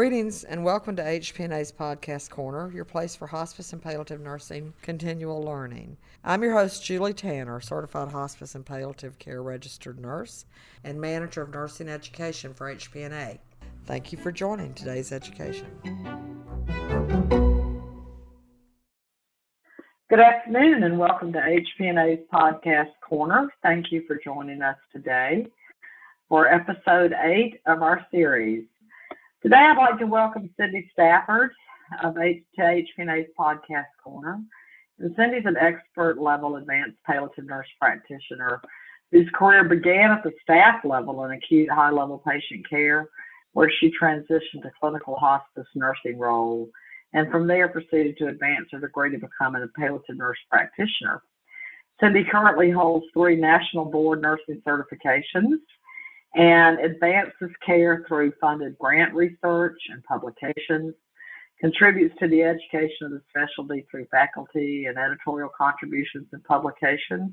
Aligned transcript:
Greetings 0.00 0.44
and 0.44 0.64
welcome 0.64 0.96
to 0.96 1.02
HPNA's 1.02 1.70
Podcast 1.70 2.30
Corner, 2.30 2.72
your 2.72 2.86
place 2.86 3.14
for 3.14 3.26
hospice 3.26 3.74
and 3.74 3.82
palliative 3.82 4.22
nursing 4.22 4.72
continual 4.80 5.42
learning. 5.42 5.98
I'm 6.24 6.42
your 6.42 6.54
host, 6.54 6.82
Julie 6.82 7.12
Tanner, 7.12 7.60
certified 7.60 8.10
hospice 8.10 8.54
and 8.54 8.64
palliative 8.64 9.18
care 9.18 9.42
registered 9.42 10.00
nurse 10.00 10.46
and 10.84 10.98
manager 10.98 11.42
of 11.42 11.50
nursing 11.50 11.90
education 11.90 12.54
for 12.54 12.74
HPNA. 12.74 13.40
Thank 13.84 14.10
you 14.10 14.16
for 14.16 14.32
joining 14.32 14.72
today's 14.72 15.12
education. 15.12 15.66
Good 20.08 20.20
afternoon 20.20 20.82
and 20.82 20.98
welcome 20.98 21.30
to 21.34 21.40
HPNA's 21.78 22.26
Podcast 22.32 22.92
Corner. 23.06 23.52
Thank 23.62 23.92
you 23.92 24.04
for 24.06 24.18
joining 24.24 24.62
us 24.62 24.78
today 24.94 25.46
for 26.26 26.48
episode 26.48 27.12
eight 27.22 27.60
of 27.66 27.82
our 27.82 28.06
series. 28.10 28.64
Today, 29.42 29.56
I'd 29.56 29.78
like 29.78 29.98
to 30.00 30.06
welcome 30.06 30.50
Cindy 30.58 30.90
Stafford 30.92 31.52
of 32.02 32.18
H- 32.18 32.44
to 32.56 32.60
HPNA's 32.60 33.30
Podcast 33.38 33.86
Corner. 34.04 34.38
And 34.98 35.14
Cindy's 35.16 35.46
an 35.46 35.56
expert 35.56 36.20
level 36.20 36.56
advanced 36.56 36.98
palliative 37.06 37.46
nurse 37.46 37.66
practitioner 37.80 38.60
whose 39.10 39.30
career 39.34 39.64
began 39.64 40.10
at 40.10 40.22
the 40.22 40.32
staff 40.42 40.84
level 40.84 41.24
in 41.24 41.32
acute 41.32 41.70
high 41.70 41.90
level 41.90 42.22
patient 42.28 42.68
care, 42.68 43.08
where 43.54 43.72
she 43.80 43.90
transitioned 43.98 44.60
to 44.62 44.70
clinical 44.78 45.16
hospice 45.16 45.66
nursing 45.74 46.18
role, 46.18 46.68
and 47.14 47.30
from 47.30 47.46
there 47.46 47.70
proceeded 47.70 48.18
to 48.18 48.28
advance 48.28 48.68
her 48.72 48.78
degree 48.78 49.10
to 49.10 49.18
becoming 49.18 49.62
a 49.62 49.80
palliative 49.80 50.18
nurse 50.18 50.38
practitioner. 50.50 51.22
Cindy 51.98 52.24
currently 52.30 52.70
holds 52.70 53.06
three 53.14 53.36
national 53.36 53.86
board 53.86 54.20
nursing 54.20 54.60
certifications 54.66 55.60
and 56.34 56.78
advances 56.78 57.50
care 57.64 58.04
through 58.06 58.32
funded 58.40 58.78
grant 58.78 59.12
research 59.14 59.78
and 59.90 60.02
publications, 60.04 60.94
contributes 61.60 62.14
to 62.18 62.28
the 62.28 62.42
education 62.42 63.06
of 63.06 63.10
the 63.10 63.20
specialty 63.28 63.86
through 63.90 64.06
faculty 64.10 64.86
and 64.86 64.96
editorial 64.96 65.50
contributions 65.56 66.26
and 66.32 66.42
publications, 66.44 67.30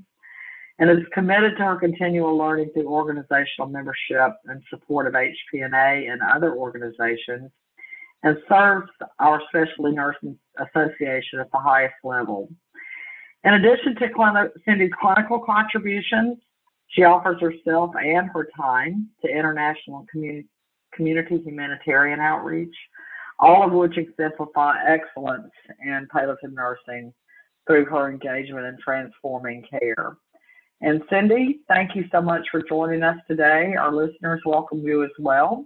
and 0.80 0.90
is 0.90 1.06
committed 1.14 1.56
to 1.58 1.64
her 1.64 1.78
continual 1.78 2.38
learning 2.38 2.70
through 2.74 2.88
organizational 2.88 3.68
membership 3.70 4.34
and 4.46 4.62
support 4.70 5.08
of 5.08 5.14
HPNA 5.14 6.12
and 6.12 6.22
other 6.22 6.56
organizations, 6.56 7.50
and 8.24 8.38
serves 8.50 8.90
our 9.20 9.42
Specialty 9.48 9.96
Nursing 9.96 10.38
Association 10.58 11.40
at 11.40 11.52
the 11.52 11.60
highest 11.60 11.96
level. 12.04 12.50
In 13.44 13.54
addition 13.54 13.96
to 13.96 14.52
Cindy's 14.66 14.92
clinical 15.00 15.40
contributions, 15.40 16.38
she 16.90 17.04
offers 17.04 17.42
herself 17.42 17.92
and 17.96 18.30
her 18.30 18.48
time 18.56 19.10
to 19.24 19.30
international 19.30 20.06
community, 20.12 20.48
community 20.94 21.38
humanitarian 21.44 22.20
outreach, 22.20 22.76
all 23.40 23.66
of 23.66 23.72
which 23.74 23.98
exemplify 23.98 24.76
excellence 24.88 25.52
in 25.84 26.08
palliative 26.12 26.54
nursing 26.54 27.14
through 27.68 27.86
her 27.86 28.10
engagement 28.10 28.66
in 28.66 28.78
transforming 28.84 29.64
care. 29.70 30.18
And 30.82 31.02
Cindy, 31.10 31.62
thank 31.68 31.96
you 31.96 32.06
so 32.12 32.22
much 32.22 32.48
for 32.52 32.62
joining 32.62 33.04
us 33.04 33.18
today. 33.28 33.76
Our 33.78 33.94
listeners 33.94 34.42
welcome 34.46 34.80
you 34.80 35.04
as 35.04 35.12
well. 35.20 35.66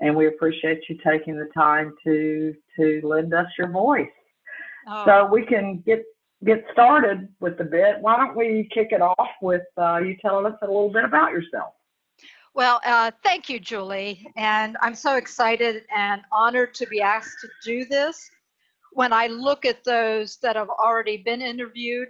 And 0.00 0.14
we 0.14 0.28
appreciate 0.28 0.80
you 0.88 0.98
taking 1.06 1.36
the 1.36 1.48
time 1.54 1.94
to 2.04 2.54
to 2.76 3.00
lend 3.04 3.32
us 3.34 3.46
your 3.58 3.70
voice. 3.70 4.06
Oh. 4.88 5.04
So 5.06 5.28
we 5.32 5.44
can 5.46 5.82
get 5.86 6.04
get 6.44 6.64
started 6.72 7.28
with 7.40 7.58
the 7.58 7.64
bit, 7.64 8.00
why 8.00 8.16
don't 8.16 8.36
we 8.36 8.68
kick 8.72 8.88
it 8.90 9.00
off 9.00 9.30
with 9.40 9.62
uh, 9.76 9.98
you 9.98 10.16
telling 10.20 10.46
us 10.46 10.58
a 10.62 10.66
little 10.66 10.92
bit 10.92 11.04
about 11.04 11.30
yourself? 11.30 11.74
Well, 12.54 12.80
uh, 12.84 13.10
thank 13.24 13.48
you, 13.48 13.58
Julie. 13.58 14.26
And 14.36 14.76
I'm 14.80 14.94
so 14.94 15.16
excited 15.16 15.84
and 15.94 16.22
honored 16.30 16.74
to 16.74 16.86
be 16.86 17.00
asked 17.00 17.36
to 17.40 17.48
do 17.64 17.84
this. 17.84 18.30
When 18.92 19.12
I 19.12 19.26
look 19.26 19.64
at 19.64 19.82
those 19.82 20.36
that 20.38 20.54
have 20.54 20.68
already 20.68 21.16
been 21.16 21.42
interviewed, 21.42 22.08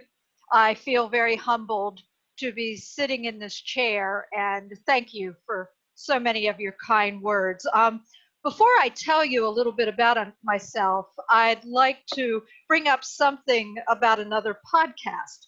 I 0.51 0.75
feel 0.75 1.09
very 1.09 1.35
humbled 1.35 2.01
to 2.37 2.51
be 2.51 2.75
sitting 2.75 3.25
in 3.25 3.39
this 3.39 3.55
chair. 3.55 4.27
And 4.37 4.71
thank 4.85 5.13
you 5.13 5.35
for 5.45 5.71
so 5.95 6.19
many 6.19 6.47
of 6.47 6.59
your 6.59 6.75
kind 6.85 7.21
words. 7.21 7.65
Um, 7.73 8.03
before 8.45 8.69
I 8.79 8.89
tell 8.89 9.25
you 9.25 9.47
a 9.47 9.49
little 9.49 9.71
bit 9.71 9.87
about 9.87 10.19
myself, 10.43 11.07
I'd 11.31 11.65
like 11.65 12.05
to 12.13 12.43
bring 12.67 12.87
up 12.87 13.03
something 13.03 13.75
about 13.89 14.19
another 14.19 14.59
podcast. 14.71 15.47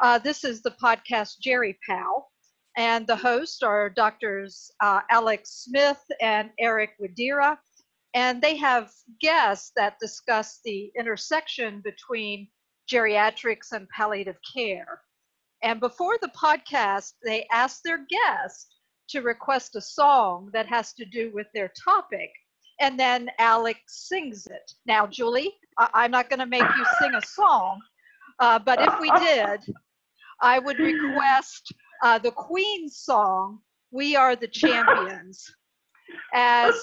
Uh, 0.00 0.18
this 0.18 0.44
is 0.44 0.62
the 0.62 0.70
podcast 0.82 1.42
GeriPal, 1.46 2.22
and 2.74 3.06
the 3.06 3.16
hosts 3.16 3.62
are 3.62 3.90
doctors 3.90 4.70
uh, 4.80 5.02
Alex 5.10 5.66
Smith 5.66 6.02
and 6.22 6.48
Eric 6.58 6.92
Widera, 6.98 7.58
and 8.14 8.40
they 8.40 8.56
have 8.56 8.92
guests 9.20 9.72
that 9.76 9.98
discuss 10.00 10.60
the 10.64 10.90
intersection 10.98 11.82
between 11.84 12.48
geriatrics 12.90 13.72
and 13.72 13.86
palliative 13.90 14.38
care. 14.54 15.02
And 15.62 15.80
before 15.80 16.16
the 16.22 16.30
podcast, 16.34 17.12
they 17.22 17.46
ask 17.52 17.82
their 17.82 18.06
guests 18.08 18.77
to 19.10 19.20
request 19.20 19.76
a 19.76 19.80
song 19.80 20.50
that 20.52 20.66
has 20.66 20.92
to 20.94 21.04
do 21.04 21.30
with 21.34 21.46
their 21.54 21.72
topic. 21.84 22.30
And 22.80 22.98
then 22.98 23.28
Alex 23.38 23.80
sings 24.08 24.46
it. 24.46 24.72
Now, 24.86 25.06
Julie, 25.06 25.54
I- 25.78 26.04
am 26.04 26.10
not 26.10 26.28
going 26.30 26.38
to 26.38 26.46
make 26.46 26.62
you 26.62 26.86
sing 27.00 27.14
a 27.14 27.26
song, 27.26 27.80
uh, 28.38 28.58
but 28.58 28.80
if 28.80 29.00
we 29.00 29.10
did, 29.18 29.60
I 30.40 30.58
would 30.58 30.78
request 30.78 31.72
uh, 32.04 32.18
the 32.18 32.30
Queen 32.30 32.88
song, 32.88 33.60
We 33.90 34.14
Are 34.14 34.36
the 34.36 34.46
Champions, 34.46 35.44
as 36.32 36.74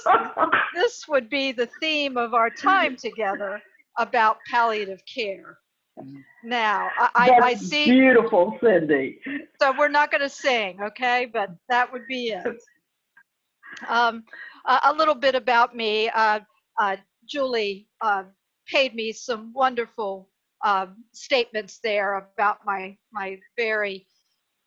this 0.76 1.08
would 1.08 1.30
be 1.30 1.52
the 1.52 1.70
theme 1.80 2.18
of 2.18 2.34
our 2.34 2.50
time 2.50 2.98
together 2.98 3.62
about 3.98 4.38
palliative 4.50 5.02
care. 5.14 5.58
Now, 6.44 6.90
I, 7.16 7.28
That's 7.30 7.44
I 7.44 7.54
see. 7.56 7.86
Beautiful, 7.90 8.58
Cindy. 8.62 9.20
So 9.62 9.74
we're 9.78 9.88
not 9.88 10.12
going 10.12 10.22
to 10.22 10.30
sing, 10.30 10.80
okay? 10.82 11.30
But 11.32 11.52
that 11.70 11.92
would 11.92 12.06
be 12.08 12.30
it. 12.30 12.46
Um, 13.88 14.24
a 14.66 14.94
little 14.94 15.16
bit 15.16 15.36
about 15.36 15.76
me. 15.76 16.10
Uh, 16.10 16.42
uh, 16.80 16.98
Julie 17.28 17.88
uh, 18.02 18.24
paid 18.68 18.96
me 18.96 19.12
some 19.12 19.54
wonderful 19.54 20.30
um, 20.64 21.04
statements 21.14 21.80
there 21.84 22.16
about 22.16 22.60
my 22.66 22.98
my 23.12 23.40
very 23.58 24.08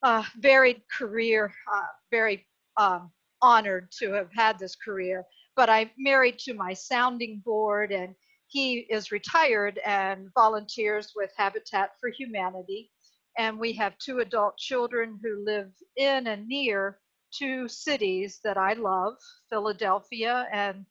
uh, 0.03 0.23
varied 0.39 0.83
career. 0.97 1.53
Uh, 1.73 1.87
very 2.11 2.47
um, 2.77 3.11
honored 3.43 3.91
to 4.01 4.13
have 4.13 4.31
had 4.35 4.59
this 4.59 4.77
career. 4.77 5.25
But 5.57 5.69
I'm 5.69 5.91
married 5.99 6.39
to 6.41 6.55
my 6.55 6.73
sounding 6.73 7.43
board, 7.45 7.93
and 7.93 8.15
he 8.49 8.79
is 8.91 9.13
retired 9.13 9.79
and 9.85 10.31
volunteers 10.35 11.13
with 11.15 11.31
Habitat 11.37 11.91
for 12.01 12.09
Humanity. 12.09 12.91
And 13.37 13.59
we 13.59 13.73
have 13.75 13.97
two 13.99 14.19
adult 14.19 14.57
children 14.57 15.19
who 15.23 15.45
live 15.45 15.71
in 15.97 16.27
and 16.27 16.49
near 16.49 16.99
two 17.31 17.69
cities 17.69 18.41
that 18.43 18.57
I 18.57 18.73
love, 18.73 19.15
Philadelphia 19.51 20.47
and 20.51 20.87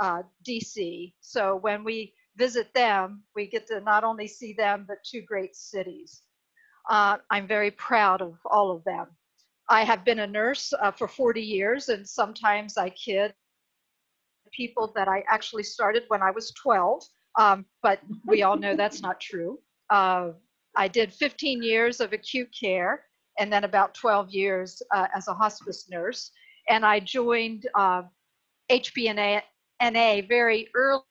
uh, 0.00 0.22
DC. 0.48 1.12
So 1.20 1.56
when 1.56 1.84
we 1.84 2.14
visit 2.36 2.72
them, 2.74 3.22
we 3.36 3.46
get 3.46 3.66
to 3.68 3.80
not 3.80 4.04
only 4.04 4.26
see 4.26 4.54
them, 4.54 4.86
but 4.88 5.04
two 5.04 5.20
great 5.20 5.54
cities. 5.54 6.22
Uh, 6.88 7.18
I'm 7.30 7.46
very 7.46 7.70
proud 7.70 8.22
of 8.22 8.38
all 8.46 8.74
of 8.74 8.82
them. 8.84 9.06
I 9.68 9.84
have 9.84 10.04
been 10.04 10.20
a 10.20 10.26
nurse 10.26 10.72
uh, 10.80 10.90
for 10.90 11.06
40 11.06 11.40
years, 11.42 11.88
and 11.88 12.08
sometimes 12.08 12.76
I 12.76 12.90
kid 12.90 13.34
people 14.52 14.92
that 14.94 15.08
I 15.08 15.24
actually 15.28 15.62
started 15.62 16.04
when 16.08 16.22
I 16.22 16.30
was 16.30 16.52
12, 16.62 17.02
um, 17.38 17.64
but 17.82 18.00
we 18.26 18.42
all 18.42 18.56
know 18.56 18.76
that's 18.76 19.02
not 19.02 19.20
true. 19.20 19.58
Uh, 19.90 20.30
I 20.76 20.88
did 20.88 21.12
15 21.12 21.62
years 21.62 22.00
of 22.00 22.12
acute 22.12 22.48
care, 22.58 23.04
and 23.38 23.52
then 23.52 23.64
about 23.64 23.94
12 23.94 24.30
years 24.30 24.82
uh, 24.94 25.06
as 25.14 25.28
a 25.28 25.34
hospice 25.34 25.86
nurse. 25.90 26.30
And 26.68 26.84
I 26.84 27.00
joined 27.00 27.66
uh, 27.74 28.02
HPNA 28.70 29.42
very 30.28 30.68
early 30.74 31.02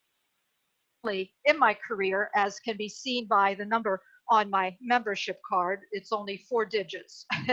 in 1.46 1.58
my 1.58 1.76
career, 1.88 2.30
as 2.36 2.60
can 2.60 2.78
be 2.78 2.90
seen 2.90 3.28
by 3.28 3.56
the 3.56 3.66
number 3.66 4.02
on 4.30 4.50
my 4.50 4.76
membership 4.82 5.40
card. 5.48 5.82
It's 5.92 6.12
only 6.12 6.46
four 6.50 6.66
digits. 6.66 7.26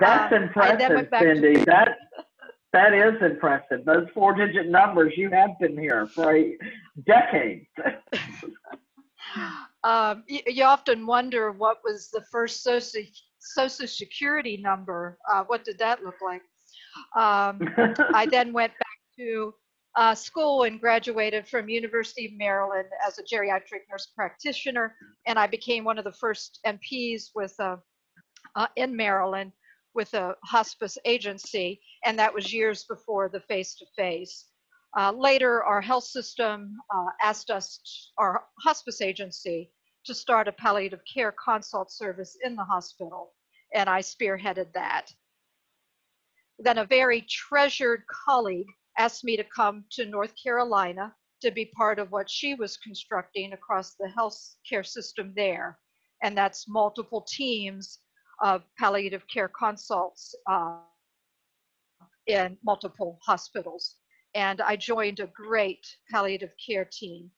That's 0.00 0.32
um, 0.32 0.42
impressive, 0.44 1.08
Cindy. 1.18 1.54
To- 1.54 1.64
that 1.66 1.98
that 2.72 2.94
is 2.94 3.20
impressive. 3.22 3.84
Those 3.84 4.06
four-digit 4.14 4.68
numbers. 4.68 5.14
You 5.16 5.30
have 5.30 5.58
been 5.58 5.76
here 5.76 6.06
for 6.06 6.38
decades. 7.06 7.66
um, 9.84 10.24
you, 10.28 10.40
you, 10.46 10.64
often 10.64 11.06
wonder 11.06 11.50
what 11.50 11.78
was 11.82 12.10
the 12.10 12.22
first 12.30 12.62
social, 12.62 13.02
social 13.40 13.86
security 13.86 14.56
number. 14.56 15.18
Uh, 15.30 15.44
what 15.44 15.64
did 15.64 15.78
that 15.78 16.04
look 16.04 16.20
like? 16.22 16.42
Um, 17.16 17.60
I 18.14 18.26
then 18.30 18.52
went 18.52 18.72
back 18.72 18.98
to 19.18 19.54
uh, 19.96 20.14
school 20.14 20.62
and 20.62 20.80
graduated 20.80 21.48
from 21.48 21.68
University 21.68 22.26
of 22.26 22.32
Maryland 22.34 22.86
as 23.04 23.18
a 23.18 23.22
geriatric 23.22 23.82
nurse 23.90 24.12
practitioner, 24.14 24.94
and 25.26 25.38
I 25.38 25.48
became 25.48 25.82
one 25.82 25.98
of 25.98 26.04
the 26.04 26.12
first 26.12 26.60
NPs 26.64 27.30
with 27.34 27.54
a, 27.58 27.78
uh, 28.54 28.66
in 28.76 28.94
Maryland 28.94 29.52
with 29.94 30.14
a 30.14 30.34
hospice 30.44 30.96
agency, 31.04 31.80
and 32.04 32.18
that 32.18 32.32
was 32.32 32.52
years 32.52 32.84
before 32.84 33.28
the 33.28 33.40
face-to-face. 33.40 34.46
Uh, 34.98 35.12
later, 35.12 35.62
our 35.64 35.80
health 35.80 36.04
system 36.04 36.76
uh, 36.94 37.10
asked 37.22 37.50
us, 37.50 38.12
our 38.18 38.44
hospice 38.58 39.00
agency, 39.00 39.70
to 40.04 40.14
start 40.14 40.48
a 40.48 40.52
palliative 40.52 41.00
care 41.12 41.34
consult 41.44 41.92
service 41.92 42.36
in 42.44 42.56
the 42.56 42.64
hospital, 42.64 43.34
and 43.74 43.88
I 43.88 44.00
spearheaded 44.00 44.72
that. 44.74 45.12
Then 46.58 46.78
a 46.78 46.84
very 46.84 47.22
treasured 47.28 48.02
colleague 48.26 48.66
asked 48.98 49.24
me 49.24 49.36
to 49.36 49.44
come 49.44 49.84
to 49.92 50.06
North 50.06 50.34
Carolina 50.42 51.14
to 51.42 51.50
be 51.50 51.66
part 51.66 51.98
of 51.98 52.10
what 52.12 52.28
she 52.28 52.54
was 52.54 52.76
constructing 52.76 53.52
across 53.52 53.94
the 53.94 54.08
health 54.08 54.38
care 54.68 54.84
system 54.84 55.32
there. 55.34 55.78
And 56.22 56.36
that's 56.36 56.68
multiple 56.68 57.26
teams 57.26 57.98
of 58.40 58.62
palliative 58.78 59.26
care 59.28 59.48
consults 59.48 60.34
uh, 60.46 60.78
in 62.26 62.56
multiple 62.64 63.18
hospitals. 63.22 63.96
And 64.34 64.60
I 64.60 64.76
joined 64.76 65.20
a 65.20 65.26
great 65.26 65.86
palliative 66.10 66.52
care 66.64 66.88
team. 66.90 67.30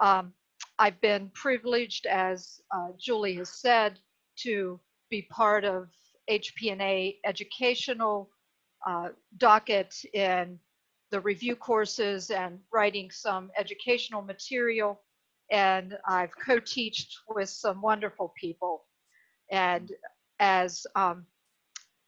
Um, 0.00 0.32
I've 0.78 1.00
been 1.00 1.30
privileged, 1.34 2.06
as 2.06 2.60
uh, 2.74 2.88
Julie 2.98 3.36
has 3.36 3.50
said, 3.60 3.98
to 4.40 4.80
be 5.10 5.22
part 5.30 5.64
of 5.64 5.88
HPNA 6.30 7.18
educational 7.24 8.30
uh, 8.86 9.10
docket 9.36 9.94
in 10.12 10.58
the 11.10 11.20
review 11.20 11.54
courses 11.54 12.30
and 12.30 12.58
writing 12.72 13.10
some 13.10 13.50
educational 13.56 14.22
material. 14.22 15.00
And 15.50 15.98
I've 16.08 16.32
co-teached 16.44 17.14
with 17.28 17.50
some 17.50 17.82
wonderful 17.82 18.32
people. 18.40 18.84
And 19.50 19.92
as 20.38 20.86
um, 20.94 21.26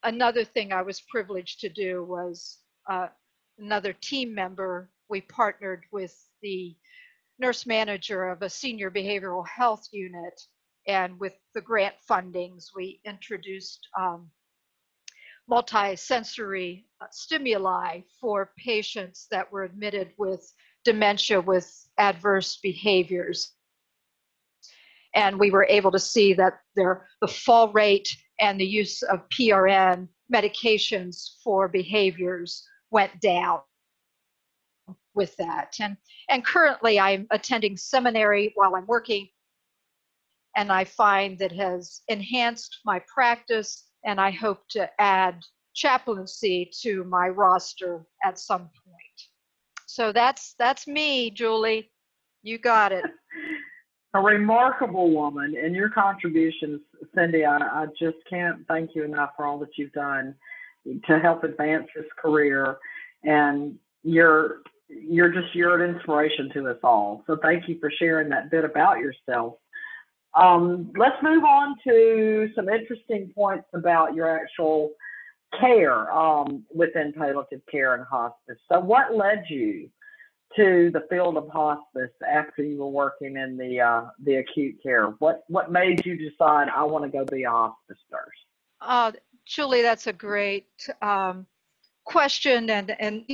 another 0.02 0.44
thing 0.44 0.72
I 0.72 0.82
was 0.82 1.00
privileged 1.00 1.60
to 1.60 1.68
do 1.68 2.04
was 2.04 2.58
uh, 2.88 3.08
another 3.58 3.92
team 3.92 4.34
member, 4.34 4.90
we 5.08 5.20
partnered 5.22 5.84
with 5.92 6.14
the 6.42 6.76
nurse 7.38 7.66
manager 7.66 8.28
of 8.28 8.42
a 8.42 8.50
senior 8.50 8.90
behavioral 8.90 9.46
health 9.46 9.88
unit. 9.92 10.40
And 10.86 11.18
with 11.18 11.34
the 11.54 11.60
grant 11.60 11.94
fundings, 12.08 12.66
we 12.74 13.00
introduced 13.04 13.88
um, 13.98 14.30
multisensory 15.50 16.84
uh, 17.00 17.06
stimuli 17.10 18.00
for 18.20 18.52
patients 18.58 19.26
that 19.30 19.50
were 19.50 19.64
admitted 19.64 20.12
with 20.18 20.52
dementia 20.84 21.40
with 21.40 21.88
adverse 21.98 22.58
behaviors. 22.62 23.52
And 25.14 25.38
we 25.38 25.50
were 25.50 25.66
able 25.68 25.92
to 25.92 25.98
see 25.98 26.34
that 26.34 26.54
their, 26.74 27.06
the 27.20 27.28
fall 27.28 27.72
rate 27.72 28.08
and 28.40 28.58
the 28.58 28.66
use 28.66 29.02
of 29.02 29.28
PRN 29.28 30.08
medications 30.32 31.34
for 31.42 31.68
behaviors 31.68 32.66
went 32.90 33.20
down 33.20 33.60
with 35.14 35.36
that. 35.36 35.74
And, 35.80 35.96
and 36.28 36.44
currently 36.44 36.98
I'm 36.98 37.26
attending 37.30 37.76
seminary 37.76 38.52
while 38.56 38.74
I'm 38.74 38.86
working 38.86 39.28
and 40.56 40.70
I 40.72 40.84
find 40.84 41.38
that 41.38 41.52
has 41.52 42.02
enhanced 42.08 42.80
my 42.84 43.00
practice 43.12 43.84
and 44.04 44.20
I 44.20 44.30
hope 44.30 44.66
to 44.70 44.88
add 45.00 45.42
chaplaincy 45.74 46.70
to 46.82 47.04
my 47.04 47.28
roster 47.28 48.06
at 48.22 48.38
some 48.38 48.62
point. 48.62 49.20
So 49.86 50.12
that's 50.12 50.54
that's 50.58 50.86
me, 50.86 51.30
Julie. 51.30 51.90
You 52.42 52.58
got 52.58 52.92
it. 52.92 53.04
A 54.14 54.20
remarkable 54.20 55.10
woman, 55.10 55.56
and 55.60 55.74
your 55.74 55.90
contributions, 55.90 56.80
Cindy. 57.14 57.44
I, 57.44 57.56
I 57.56 57.86
just 57.98 58.18
can't 58.30 58.66
thank 58.68 58.90
you 58.94 59.04
enough 59.04 59.30
for 59.36 59.44
all 59.44 59.58
that 59.58 59.70
you've 59.76 59.92
done 59.92 60.34
to 61.06 61.18
help 61.18 61.42
advance 61.42 61.88
this 61.96 62.06
career, 62.16 62.78
and 63.24 63.76
you're 64.04 64.60
you're 64.88 65.30
just 65.30 65.54
you're 65.54 65.82
an 65.82 65.96
inspiration 65.96 66.50
to 66.54 66.68
us 66.68 66.78
all. 66.84 67.24
So 67.26 67.36
thank 67.42 67.68
you 67.68 67.78
for 67.80 67.90
sharing 67.98 68.28
that 68.28 68.50
bit 68.50 68.64
about 68.64 68.98
yourself. 68.98 69.54
Um, 70.34 70.92
let's 70.96 71.16
move 71.22 71.44
on 71.44 71.76
to 71.86 72.48
some 72.54 72.68
interesting 72.68 73.30
points 73.34 73.66
about 73.72 74.14
your 74.14 74.28
actual 74.28 74.90
care 75.60 76.12
um, 76.12 76.64
within 76.74 77.12
palliative 77.12 77.62
care 77.70 77.94
and 77.94 78.04
hospice. 78.04 78.58
So, 78.70 78.80
what 78.80 79.16
led 79.16 79.44
you 79.48 79.88
to 80.56 80.90
the 80.92 81.02
field 81.10 81.36
of 81.36 81.48
hospice 81.48 82.12
after 82.28 82.62
you 82.62 82.78
were 82.78 82.88
working 82.88 83.36
in 83.36 83.56
the 83.56 83.80
uh, 83.80 84.04
the 84.22 84.36
acute 84.36 84.76
care? 84.82 85.14
What 85.18 85.42
what 85.48 85.72
made 85.72 86.04
you 86.04 86.16
decide 86.16 86.68
I 86.68 86.84
want 86.84 87.04
to 87.04 87.10
go 87.10 87.24
be 87.24 87.44
a 87.44 87.50
hospice 87.50 87.98
nurse? 88.10 88.38
Uh, 88.80 89.12
Julie, 89.46 89.82
that's 89.82 90.06
a 90.06 90.12
great 90.12 90.68
um, 91.02 91.46
question, 92.04 92.70
and 92.70 92.94
and 93.00 93.24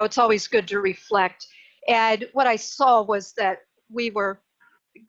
it's 0.00 0.18
always 0.18 0.46
good 0.48 0.68
to 0.68 0.80
reflect. 0.80 1.46
And 1.88 2.28
what 2.32 2.46
I 2.46 2.56
saw 2.56 3.02
was 3.02 3.32
that 3.34 3.58
we 3.90 4.10
were 4.10 4.40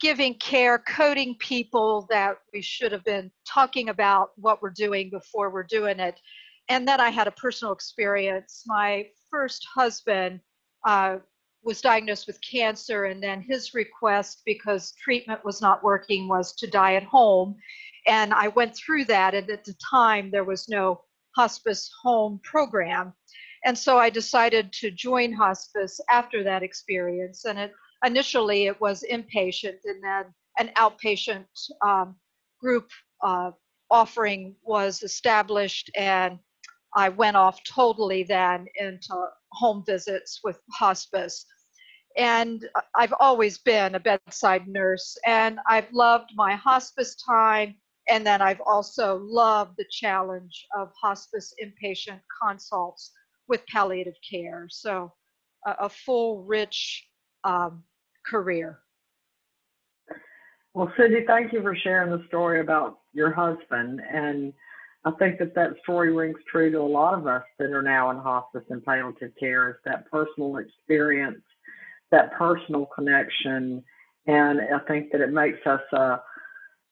giving 0.00 0.34
care, 0.34 0.78
coding 0.78 1.34
people 1.38 2.06
that 2.10 2.36
we 2.52 2.60
should 2.62 2.92
have 2.92 3.04
been 3.04 3.30
talking 3.46 3.88
about 3.88 4.30
what 4.36 4.62
we're 4.62 4.70
doing 4.70 5.10
before 5.10 5.50
we're 5.50 5.62
doing 5.64 5.98
it. 5.98 6.20
And 6.68 6.86
then 6.86 7.00
I 7.00 7.08
had 7.08 7.26
a 7.26 7.32
personal 7.32 7.72
experience. 7.72 8.64
My 8.66 9.06
first 9.30 9.66
husband 9.74 10.40
uh, 10.86 11.18
was 11.62 11.80
diagnosed 11.80 12.26
with 12.26 12.40
cancer, 12.40 13.04
and 13.04 13.22
then 13.22 13.42
his 13.42 13.74
request, 13.74 14.42
because 14.46 14.94
treatment 15.02 15.44
was 15.44 15.60
not 15.60 15.82
working, 15.82 16.28
was 16.28 16.54
to 16.56 16.66
die 16.66 16.94
at 16.94 17.02
home. 17.02 17.56
And 18.06 18.32
I 18.32 18.48
went 18.48 18.76
through 18.76 19.04
that, 19.06 19.34
and 19.34 19.50
at 19.50 19.64
the 19.64 19.74
time, 19.90 20.30
there 20.30 20.44
was 20.44 20.68
no 20.68 21.02
hospice 21.36 21.90
home 22.02 22.40
program. 22.42 23.12
And 23.64 23.76
so 23.76 23.98
I 23.98 24.08
decided 24.08 24.72
to 24.74 24.90
join 24.90 25.32
hospice 25.32 26.00
after 26.10 26.42
that 26.44 26.62
experience. 26.62 27.44
And 27.44 27.58
it 27.58 27.72
initially 28.04 28.66
it 28.66 28.80
was 28.80 29.04
inpatient 29.10 29.78
and 29.84 30.02
then 30.02 30.24
an 30.58 30.70
outpatient 30.76 31.46
um, 31.84 32.16
group 32.60 32.88
uh, 33.22 33.50
offering 33.90 34.54
was 34.62 35.02
established 35.02 35.90
and 35.96 36.38
I 36.94 37.10
went 37.10 37.36
off 37.36 37.62
totally 37.64 38.22
then 38.22 38.66
into 38.78 39.26
home 39.52 39.84
visits 39.86 40.40
with 40.44 40.58
hospice. 40.72 41.44
And 42.16 42.68
I've 42.94 43.14
always 43.20 43.58
been 43.58 43.94
a 43.94 44.00
bedside 44.00 44.66
nurse 44.66 45.16
and 45.26 45.60
I've 45.66 45.92
loved 45.92 46.30
my 46.34 46.54
hospice 46.54 47.14
time. 47.16 47.76
And 48.08 48.26
then 48.26 48.40
I've 48.40 48.62
also 48.62 49.20
loved 49.22 49.74
the 49.76 49.84
challenge 49.90 50.66
of 50.76 50.90
hospice 51.00 51.52
inpatient 51.62 52.20
consults 52.42 53.12
with 53.46 53.66
palliative 53.66 54.16
care. 54.28 54.66
So 54.70 55.12
a, 55.66 55.76
a 55.80 55.88
full, 55.88 56.42
rich 56.44 57.06
um, 57.44 57.84
career. 58.26 58.80
Well, 60.74 60.92
Cindy, 60.96 61.24
thank 61.26 61.52
you 61.52 61.62
for 61.62 61.74
sharing 61.74 62.10
the 62.10 62.24
story 62.28 62.60
about 62.60 62.98
your 63.12 63.32
husband. 63.32 64.00
And 64.12 64.52
I 65.04 65.12
think 65.12 65.38
that 65.38 65.54
that 65.54 65.74
story 65.82 66.12
rings 66.12 66.38
true 66.50 66.70
to 66.70 66.78
a 66.78 66.82
lot 66.82 67.14
of 67.14 67.26
us 67.26 67.44
that 67.58 67.70
are 67.70 67.82
now 67.82 68.10
in 68.10 68.18
hospice 68.18 68.64
and 68.68 68.84
palliative 68.84 69.32
care 69.38 69.70
is 69.70 69.76
that 69.84 70.10
personal 70.10 70.56
experience, 70.56 71.42
that 72.10 72.32
personal 72.32 72.86
connection. 72.86 73.82
And 74.26 74.60
I 74.60 74.78
think 74.86 75.12
that 75.12 75.20
it 75.20 75.32
makes 75.32 75.64
us 75.66 75.80
a, 75.92 76.20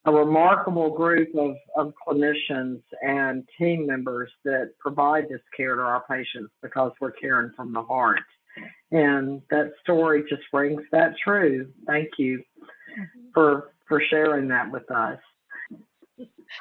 a 0.04 0.12
remarkable 0.12 0.90
group 0.96 1.34
of, 1.36 1.56
of 1.76 1.92
clinicians 2.06 2.80
and 3.02 3.44
team 3.58 3.86
members 3.86 4.30
that 4.44 4.70
provide 4.78 5.24
this 5.28 5.40
care 5.56 5.74
to 5.74 5.82
our 5.82 6.04
patients 6.08 6.52
because 6.62 6.92
we're 7.00 7.10
caring 7.10 7.50
from 7.56 7.72
the 7.72 7.82
heart. 7.82 8.20
And 8.92 9.42
that 9.50 9.72
story 9.82 10.24
just 10.28 10.42
rings 10.52 10.82
that 10.92 11.14
true. 11.22 11.68
Thank 11.86 12.10
you 12.18 12.38
mm-hmm. 12.38 13.26
for 13.34 13.72
for 13.86 14.02
sharing 14.10 14.48
that 14.48 14.70
with 14.70 14.90
us. 14.90 15.18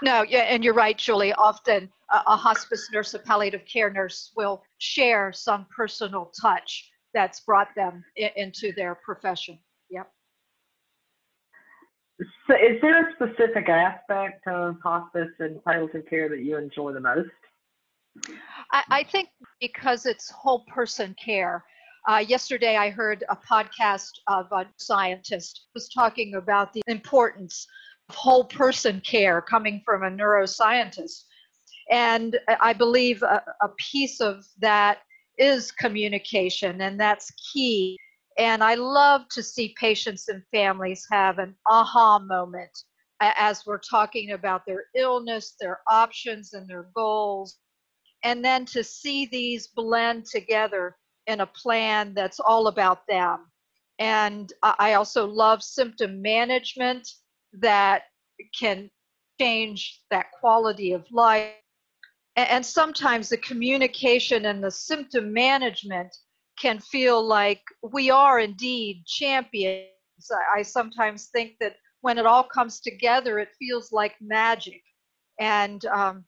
No, 0.02 0.24
yeah, 0.24 0.42
and 0.42 0.64
you're 0.64 0.74
right, 0.74 0.98
Julie. 0.98 1.34
Often 1.34 1.90
a, 2.12 2.22
a 2.28 2.36
hospice 2.36 2.90
nurse, 2.92 3.14
a 3.14 3.20
palliative 3.20 3.64
care 3.72 3.90
nurse 3.90 4.32
will 4.36 4.64
share 4.78 5.32
some 5.34 5.66
personal 5.76 6.32
touch 6.40 6.90
that's 7.14 7.42
brought 7.42 7.70
them 7.76 8.04
into 8.16 8.74
their 8.74 8.96
profession. 8.96 9.58
Yep. 9.90 10.10
So 12.48 12.56
is 12.56 12.82
there 12.82 13.10
a 13.10 13.14
specific 13.16 13.70
aspect 13.70 14.48
of 14.48 14.76
hospice 14.84 15.32
and 15.40 15.64
palliative 15.64 16.04
care 16.10 16.30
that 16.30 16.40
you 16.40 16.58
enjoy 16.58 16.94
the 16.94 17.00
most? 17.00 17.30
I, 18.72 18.84
I 18.90 19.04
think 19.04 19.30
because 19.60 20.06
it's 20.06 20.30
whole 20.30 20.64
person 20.68 21.16
care, 21.24 21.64
uh, 22.08 22.24
yesterday, 22.28 22.78
I 22.78 22.92
heard 22.92 23.24
a 23.30 23.36
podcast 23.36 24.12
of 24.28 24.52
a 24.52 24.68
scientist 24.78 25.68
was 25.74 25.90
talking 25.90 26.36
about 26.36 26.72
the 26.72 26.84
importance 26.88 27.66
whole 28.10 28.46
person 28.46 29.02
care 29.02 29.42
coming 29.42 29.82
from 29.86 30.04
a 30.04 30.10
neuroscientist. 30.10 31.24
And 31.92 32.38
I 32.48 32.74
believe 32.74 33.22
a, 33.22 33.44
a 33.62 33.70
piece 33.92 34.20
of 34.20 34.46
that 34.60 35.00
is 35.38 35.72
communication, 35.72 36.82
and 36.82 37.00
that's 37.00 37.32
key. 37.54 37.98
And 38.38 38.64
I 38.64 38.76
love 38.76 39.28
to 39.30 39.44
see 39.44 39.76
patients 39.80 40.28
and 40.28 40.44
families 40.52 41.06
have 41.12 41.40
an 41.40 41.56
aha 41.70 42.20
moment 42.20 42.72
as 43.22 43.66
we're 43.66 43.80
talking 43.80 44.32
about 44.32 44.66
their 44.66 44.86
illness, 44.96 45.56
their 45.60 45.80
options, 45.90 46.54
and 46.54 46.68
their 46.68 46.90
goals. 46.96 47.58
And 48.24 48.44
then 48.44 48.66
to 48.68 48.84
see 48.84 49.26
these 49.28 49.68
blend 49.68 50.26
together 50.26 50.98
in 51.28 51.42
a 51.42 51.46
plan 51.46 52.14
that's 52.14 52.40
all 52.40 52.68
about 52.68 53.08
them. 53.08 53.48
And 54.00 54.52
I 54.62 54.94
also 54.94 55.26
love 55.26 55.64
symptom 55.64 56.22
management 56.22 57.08
that 57.62 58.04
can 58.58 58.90
change 59.40 60.02
that 60.12 60.28
quality 60.40 60.94
of 60.94 61.06
life. 61.12 61.54
And 62.36 62.66
sometimes 62.66 63.30
the 63.30 63.38
communication 63.38 64.46
and 64.46 64.64
the 64.64 64.72
symptom 64.72 65.32
management 65.32 66.14
can 66.60 66.80
feel 66.80 67.26
like 67.26 67.62
we 67.94 68.10
are 68.10 68.40
indeed 68.40 69.04
champions. 69.06 69.90
I 70.54 70.62
sometimes 70.62 71.28
think 71.28 71.54
that 71.60 71.76
when 72.02 72.18
it 72.18 72.26
all 72.26 72.44
comes 72.44 72.80
together, 72.82 73.40
it 73.40 73.50
feels 73.58 73.92
like 73.92 74.16
magic. 74.22 74.82
And 75.40 75.86
um, 75.86 76.26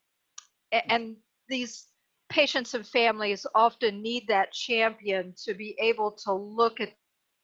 and 0.72 1.16
these 1.50 1.88
patients 2.30 2.74
and 2.74 2.86
families 2.86 3.46
often 3.56 4.02
need 4.02 4.26
that 4.28 4.52
champion 4.52 5.34
to 5.46 5.54
be 5.54 5.76
able 5.80 6.12
to 6.24 6.34
look 6.34 6.80
at 6.80 6.94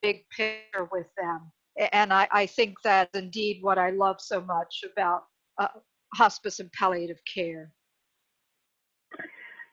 big 0.01 0.25
picture 0.29 0.89
with 0.91 1.07
them. 1.17 1.51
And 1.91 2.13
I, 2.13 2.27
I 2.31 2.45
think 2.45 2.75
that's 2.83 3.17
indeed 3.17 3.59
what 3.61 3.77
I 3.77 3.89
love 3.91 4.17
so 4.19 4.41
much 4.41 4.83
about 4.91 5.23
uh, 5.57 5.67
hospice 6.13 6.59
and 6.59 6.71
palliative 6.71 7.19
care. 7.31 7.71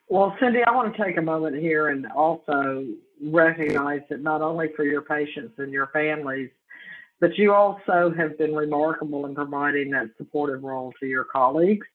Well, 0.08 0.36
Cindy, 0.40 0.60
I 0.66 0.74
want 0.74 0.94
to 0.94 1.04
take 1.04 1.18
a 1.18 1.22
moment 1.22 1.56
here 1.56 1.88
and 1.88 2.06
also 2.16 2.86
recognize 3.22 4.00
that 4.10 4.22
not 4.22 4.42
only 4.42 4.68
for 4.74 4.84
your 4.84 5.02
patients 5.02 5.54
and 5.58 5.72
your 5.72 5.88
families, 5.92 6.50
but 7.20 7.36
you 7.36 7.52
also 7.52 8.12
have 8.16 8.36
been 8.38 8.54
remarkable 8.54 9.26
in 9.26 9.34
providing 9.34 9.90
that 9.90 10.10
supportive 10.16 10.64
role 10.64 10.92
to 10.98 11.06
your 11.06 11.24
colleagues. 11.24 11.86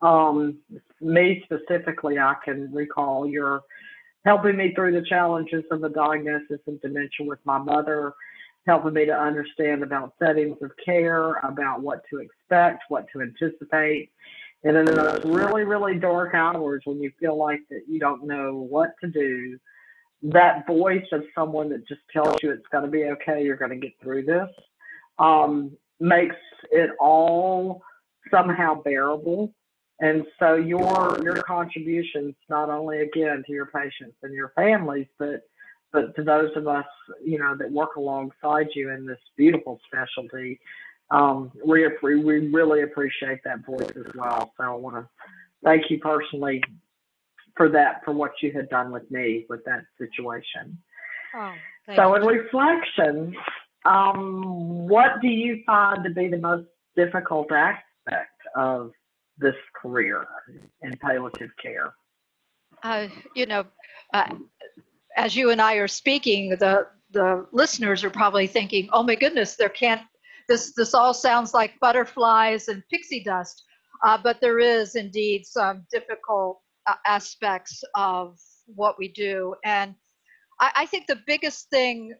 Um, 0.00 0.58
me 1.00 1.44
specifically, 1.44 2.18
I 2.18 2.34
can 2.44 2.72
recall 2.72 3.28
your 3.28 3.62
helping 4.24 4.56
me 4.56 4.72
through 4.74 4.92
the 4.92 5.06
challenges 5.06 5.62
of 5.70 5.80
the 5.80 5.88
diagnosis 5.88 6.60
of 6.66 6.80
dementia 6.80 7.26
with 7.26 7.38
my 7.44 7.58
mother, 7.58 8.14
helping 8.66 8.94
me 8.94 9.04
to 9.06 9.12
understand 9.12 9.82
about 9.82 10.14
settings 10.22 10.56
of 10.62 10.70
care, 10.84 11.34
about 11.40 11.82
what 11.82 12.02
to 12.10 12.18
expect, 12.18 12.84
what 12.88 13.06
to 13.12 13.20
anticipate. 13.20 14.10
And 14.64 14.76
in 14.76 14.84
those 14.86 15.24
really, 15.24 15.64
really 15.64 15.98
dark 15.98 16.34
hours 16.34 16.82
when 16.84 17.00
you 17.00 17.10
feel 17.18 17.36
like 17.36 17.60
that 17.70 17.82
you 17.88 17.98
don't 17.98 18.24
know 18.24 18.66
what 18.68 18.90
to 19.02 19.10
do, 19.10 19.58
that 20.22 20.66
voice 20.68 21.06
of 21.10 21.24
someone 21.34 21.68
that 21.70 21.86
just 21.88 22.02
tells 22.12 22.36
you 22.42 22.52
it's 22.52 22.66
going 22.70 22.84
to 22.84 22.90
be 22.90 23.04
okay, 23.04 23.42
you're 23.42 23.56
going 23.56 23.72
to 23.72 23.76
get 23.76 23.92
through 24.00 24.24
this, 24.24 24.48
um, 25.18 25.76
makes 25.98 26.36
it 26.70 26.90
all 27.00 27.82
somehow 28.30 28.80
bearable. 28.82 29.52
And 30.00 30.24
so 30.38 30.54
your 30.54 31.18
your 31.22 31.42
contributions 31.42 32.34
not 32.48 32.70
only 32.70 33.02
again 33.02 33.42
to 33.46 33.52
your 33.52 33.66
patients 33.66 34.16
and 34.22 34.32
your 34.32 34.52
families, 34.56 35.06
but 35.18 35.42
but 35.92 36.14
to 36.16 36.24
those 36.24 36.50
of 36.56 36.66
us, 36.66 36.86
you 37.24 37.38
know, 37.38 37.54
that 37.56 37.70
work 37.70 37.96
alongside 37.96 38.68
you 38.74 38.90
in 38.90 39.06
this 39.06 39.18
beautiful 39.36 39.80
specialty, 39.86 40.58
um, 41.10 41.52
we, 41.64 41.86
we 42.02 42.48
really 42.48 42.82
appreciate 42.82 43.40
that 43.44 43.64
voice 43.66 43.90
as 43.96 44.14
well. 44.14 44.52
So 44.56 44.64
I 44.64 44.74
want 44.74 44.96
to 44.96 45.08
thank 45.62 45.90
you 45.90 45.98
personally 45.98 46.62
for 47.56 47.68
that, 47.68 48.02
for 48.04 48.12
what 48.12 48.32
you 48.40 48.50
had 48.52 48.68
done 48.70 48.90
with 48.90 49.08
me 49.10 49.44
with 49.48 49.64
that 49.64 49.84
situation. 49.98 50.78
Oh, 51.34 51.52
so, 51.96 52.14
in 52.14 52.22
reflection, 52.22 53.34
um, 53.84 54.86
what 54.88 55.20
do 55.20 55.28
you 55.28 55.62
find 55.66 56.04
to 56.04 56.10
be 56.10 56.28
the 56.28 56.38
most 56.38 56.66
difficult 56.96 57.50
aspect 57.50 58.30
of 58.54 58.92
this 59.38 59.54
career 59.80 60.26
in 60.82 60.96
palliative 60.98 61.50
care? 61.60 61.94
Uh, 62.82 63.08
you 63.34 63.46
know, 63.46 63.64
uh, 64.14 64.34
as 65.16 65.36
you 65.36 65.50
and 65.50 65.60
I 65.60 65.74
are 65.74 65.88
speaking, 65.88 66.50
the 66.50 66.86
the 67.10 67.46
listeners 67.52 68.04
are 68.04 68.10
probably 68.10 68.46
thinking, 68.46 68.88
"Oh 68.92 69.02
my 69.02 69.14
goodness, 69.14 69.56
there 69.56 69.68
can't 69.68 70.02
this 70.48 70.72
this 70.74 70.94
all 70.94 71.14
sounds 71.14 71.54
like 71.54 71.78
butterflies 71.80 72.68
and 72.68 72.82
pixie 72.88 73.22
dust." 73.22 73.64
Uh, 74.04 74.18
but 74.22 74.40
there 74.40 74.58
is 74.58 74.96
indeed 74.96 75.46
some 75.46 75.86
difficult 75.90 76.60
uh, 76.86 76.94
aspects 77.06 77.84
of 77.94 78.38
what 78.66 78.98
we 78.98 79.08
do, 79.08 79.54
and 79.64 79.94
I, 80.60 80.72
I, 80.76 80.86
think 80.86 81.06
the 81.06 81.22
biggest 81.26 81.70
thing 81.70 82.14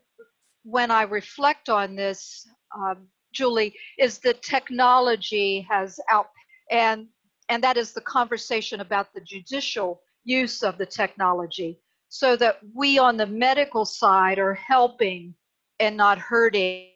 when 0.64 0.90
I 0.90 1.02
reflect 1.02 1.68
on 1.68 1.96
this, 1.96 2.46
um, 2.76 3.08
Julie, 3.32 3.74
is 3.98 4.18
that 4.20 4.42
technology 4.42 5.66
has 5.68 5.98
out 6.10 6.28
and 6.70 7.08
and 7.48 7.62
that 7.64 7.76
is 7.76 7.92
the 7.92 8.00
conversation 8.02 8.80
about 8.80 9.12
the 9.14 9.20
judicial 9.20 10.00
use 10.24 10.62
of 10.62 10.78
the 10.78 10.86
technology 10.86 11.80
so 12.12 12.36
that 12.36 12.58
we 12.74 12.98
on 12.98 13.16
the 13.16 13.26
medical 13.26 13.86
side 13.86 14.38
are 14.38 14.52
helping 14.52 15.34
and 15.80 15.96
not 15.96 16.18
hurting 16.18 16.88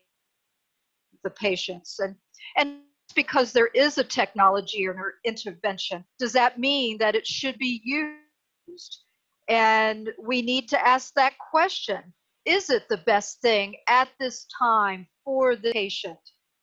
the 1.24 1.30
patients. 1.30 1.98
And 1.98 2.16
and 2.58 2.80
because 3.14 3.50
there 3.54 3.68
is 3.68 3.96
a 3.96 4.04
technology 4.04 4.86
or 4.86 5.14
intervention. 5.24 6.04
Does 6.18 6.34
that 6.34 6.58
mean 6.58 6.98
that 6.98 7.14
it 7.14 7.26
should 7.26 7.56
be 7.56 7.80
used? 7.82 9.04
And 9.48 10.10
we 10.22 10.42
need 10.42 10.68
to 10.68 10.86
ask 10.86 11.14
that 11.14 11.32
question. 11.38 12.12
Is 12.44 12.68
it 12.68 12.86
the 12.90 12.98
best 12.98 13.40
thing 13.40 13.76
at 13.88 14.10
this 14.20 14.46
time 14.58 15.06
for 15.24 15.56
the 15.56 15.72
patient? 15.72 16.18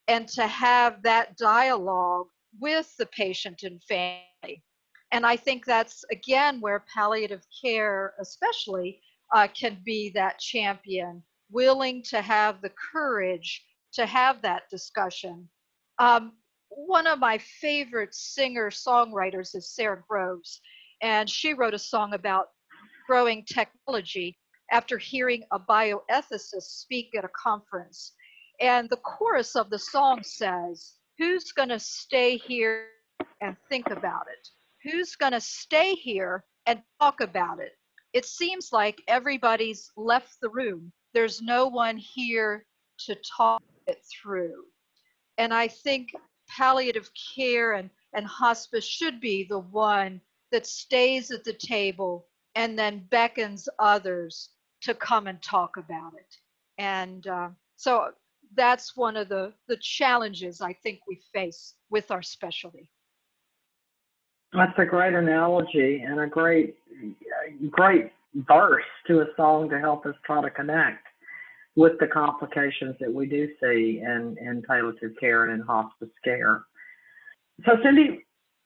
And 0.06 0.28
to 0.28 0.46
have 0.46 1.02
that 1.02 1.36
dialogue 1.36 2.28
with 2.60 2.94
the 2.98 3.06
patient 3.06 3.64
and 3.64 3.82
family. 3.82 4.62
And 5.14 5.24
I 5.24 5.36
think 5.36 5.64
that's 5.64 6.04
again 6.10 6.60
where 6.60 6.84
palliative 6.92 7.46
care, 7.62 8.14
especially, 8.20 9.00
uh, 9.32 9.46
can 9.46 9.78
be 9.84 10.10
that 10.10 10.40
champion, 10.40 11.22
willing 11.52 12.02
to 12.10 12.20
have 12.20 12.60
the 12.60 12.72
courage 12.92 13.64
to 13.92 14.06
have 14.06 14.42
that 14.42 14.62
discussion. 14.70 15.48
Um, 16.00 16.32
one 16.68 17.06
of 17.06 17.20
my 17.20 17.38
favorite 17.38 18.12
singer 18.12 18.70
songwriters 18.70 19.54
is 19.54 19.72
Sara 19.72 20.02
Groves, 20.08 20.60
and 21.00 21.30
she 21.30 21.54
wrote 21.54 21.74
a 21.74 21.78
song 21.78 22.14
about 22.14 22.48
growing 23.06 23.44
technology 23.44 24.36
after 24.72 24.98
hearing 24.98 25.44
a 25.52 25.60
bioethicist 25.60 26.62
speak 26.62 27.10
at 27.16 27.24
a 27.24 27.30
conference. 27.40 28.14
And 28.60 28.90
the 28.90 28.96
chorus 28.96 29.54
of 29.54 29.70
the 29.70 29.78
song 29.78 30.24
says, 30.24 30.94
who's 31.18 31.52
going 31.52 31.68
to 31.68 31.78
stay 31.78 32.36
here 32.36 32.88
and 33.40 33.56
think 33.68 33.90
about 33.90 34.26
it? 34.26 34.48
Who's 34.84 35.16
going 35.16 35.32
to 35.32 35.40
stay 35.40 35.94
here 35.94 36.44
and 36.66 36.82
talk 37.00 37.20
about 37.20 37.58
it? 37.58 37.72
It 38.12 38.26
seems 38.26 38.72
like 38.72 39.02
everybody's 39.08 39.90
left 39.96 40.40
the 40.40 40.50
room. 40.50 40.92
There's 41.14 41.40
no 41.40 41.66
one 41.66 41.96
here 41.96 42.64
to 43.06 43.16
talk 43.36 43.62
it 43.86 44.04
through. 44.12 44.64
And 45.38 45.52
I 45.52 45.68
think 45.68 46.12
palliative 46.48 47.10
care 47.34 47.72
and, 47.72 47.90
and 48.12 48.26
hospice 48.26 48.84
should 48.84 49.20
be 49.20 49.44
the 49.44 49.60
one 49.60 50.20
that 50.52 50.66
stays 50.66 51.30
at 51.30 51.44
the 51.44 51.54
table 51.54 52.28
and 52.54 52.78
then 52.78 53.06
beckons 53.10 53.68
others 53.78 54.50
to 54.82 54.94
come 54.94 55.26
and 55.26 55.42
talk 55.42 55.76
about 55.76 56.12
it. 56.14 56.36
And 56.78 57.26
uh, 57.26 57.48
so 57.76 58.10
that's 58.54 58.96
one 58.96 59.16
of 59.16 59.28
the, 59.28 59.52
the 59.66 59.78
challenges 59.78 60.60
I 60.60 60.74
think 60.74 61.00
we 61.08 61.20
face 61.32 61.74
with 61.90 62.10
our 62.10 62.22
specialty. 62.22 62.90
That's 64.54 64.78
a 64.78 64.84
great 64.84 65.14
analogy 65.14 66.02
and 66.06 66.20
a 66.20 66.26
great, 66.26 66.76
great 67.70 68.12
verse 68.34 68.84
to 69.08 69.20
a 69.20 69.26
song 69.36 69.68
to 69.70 69.80
help 69.80 70.06
us 70.06 70.14
try 70.24 70.42
to 70.42 70.50
connect 70.50 71.04
with 71.76 71.98
the 71.98 72.06
complications 72.06 72.94
that 73.00 73.12
we 73.12 73.26
do 73.26 73.48
see 73.60 74.00
in, 74.00 74.36
in 74.40 74.62
palliative 74.66 75.12
care 75.18 75.44
and 75.44 75.60
in 75.60 75.66
hospice 75.66 76.08
care. 76.22 76.64
So, 77.66 77.72
Cindy, 77.82 78.24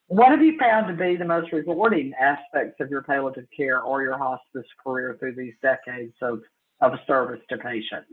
what 0.08 0.30
have 0.30 0.42
you 0.42 0.58
found 0.58 0.88
to 0.88 0.94
be 0.94 1.16
the 1.16 1.24
most 1.24 1.52
rewarding 1.52 2.12
aspects 2.20 2.76
of 2.80 2.90
your 2.90 3.02
palliative 3.02 3.46
care 3.56 3.80
or 3.80 4.02
your 4.02 4.18
hospice 4.18 4.66
career 4.84 5.16
through 5.18 5.36
these 5.36 5.54
decades 5.62 6.14
of, 6.20 6.40
of 6.82 6.92
service 7.06 7.40
to 7.48 7.56
patients? 7.56 8.12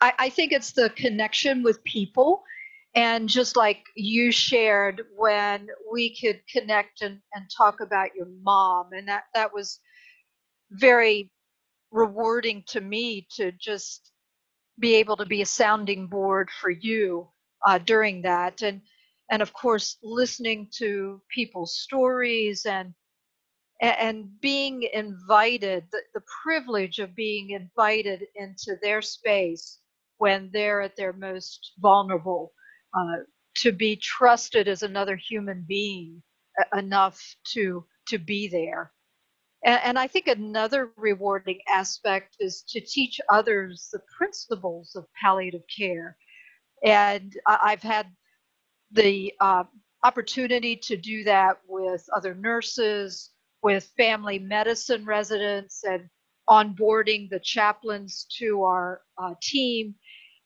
I, 0.00 0.12
I 0.18 0.28
think 0.30 0.52
it's 0.52 0.72
the 0.72 0.90
connection 0.90 1.62
with 1.62 1.82
people 1.84 2.42
and 2.96 3.28
just 3.30 3.56
like 3.56 3.84
you 3.96 4.32
shared 4.32 5.02
when 5.16 5.68
we 5.92 6.16
could 6.16 6.40
connect 6.52 7.02
and, 7.02 7.20
and 7.34 7.46
talk 7.56 7.80
about 7.82 8.16
your 8.16 8.28
mom 8.42 8.90
and 8.94 9.08
that 9.08 9.24
that 9.34 9.54
was 9.54 9.80
very 10.72 11.30
rewarding 11.92 12.64
to 12.68 12.80
me 12.80 13.26
to 13.36 13.52
just 13.52 14.12
be 14.80 14.96
able 14.96 15.16
to 15.18 15.26
be 15.26 15.42
a 15.42 15.46
sounding 15.46 16.08
board 16.08 16.50
for 16.60 16.70
you 16.70 17.28
uh, 17.66 17.78
during 17.78 18.22
that. 18.22 18.62
And 18.62 18.82
and 19.30 19.42
of 19.42 19.52
course 19.54 19.98
listening 20.02 20.68
to 20.78 21.22
people's 21.34 21.78
stories 21.80 22.66
and 22.66 22.94
and 23.82 24.28
being 24.40 24.88
invited 24.92 25.84
the, 25.92 26.00
the 26.14 26.22
privilege 26.44 26.98
of 26.98 27.14
being 27.16 27.50
invited 27.50 28.24
into 28.36 28.76
their 28.82 29.02
space 29.02 29.80
when 30.18 30.50
they're 30.52 30.82
at 30.82 30.96
their 30.96 31.12
most 31.12 31.72
vulnerable, 31.80 32.52
uh, 32.96 33.16
to 33.56 33.72
be 33.72 33.96
trusted 33.96 34.68
as 34.68 34.82
another 34.82 35.16
human 35.16 35.64
being 35.66 36.22
enough 36.76 37.20
to 37.52 37.84
to 38.08 38.18
be 38.18 38.48
there. 38.48 38.92
And, 39.64 39.80
and 39.84 39.98
I 39.98 40.06
think 40.06 40.28
another 40.28 40.92
rewarding 40.96 41.60
aspect 41.68 42.36
is 42.40 42.62
to 42.68 42.80
teach 42.80 43.20
others 43.30 43.88
the 43.92 44.00
principles 44.16 44.94
of 44.94 45.06
palliative 45.20 45.64
care. 45.76 46.16
And 46.84 47.34
I've 47.46 47.82
had 47.82 48.06
the 48.92 49.32
uh, 49.40 49.64
opportunity 50.04 50.76
to 50.76 50.96
do 50.96 51.24
that 51.24 51.58
with 51.66 52.06
other 52.14 52.34
nurses, 52.34 53.30
with 53.62 53.90
family 53.96 54.38
medicine 54.38 55.04
residents, 55.04 55.82
and 55.84 56.08
onboarding 56.48 57.28
the 57.28 57.40
chaplains 57.40 58.26
to 58.38 58.62
our 58.62 59.00
uh, 59.18 59.34
team. 59.42 59.94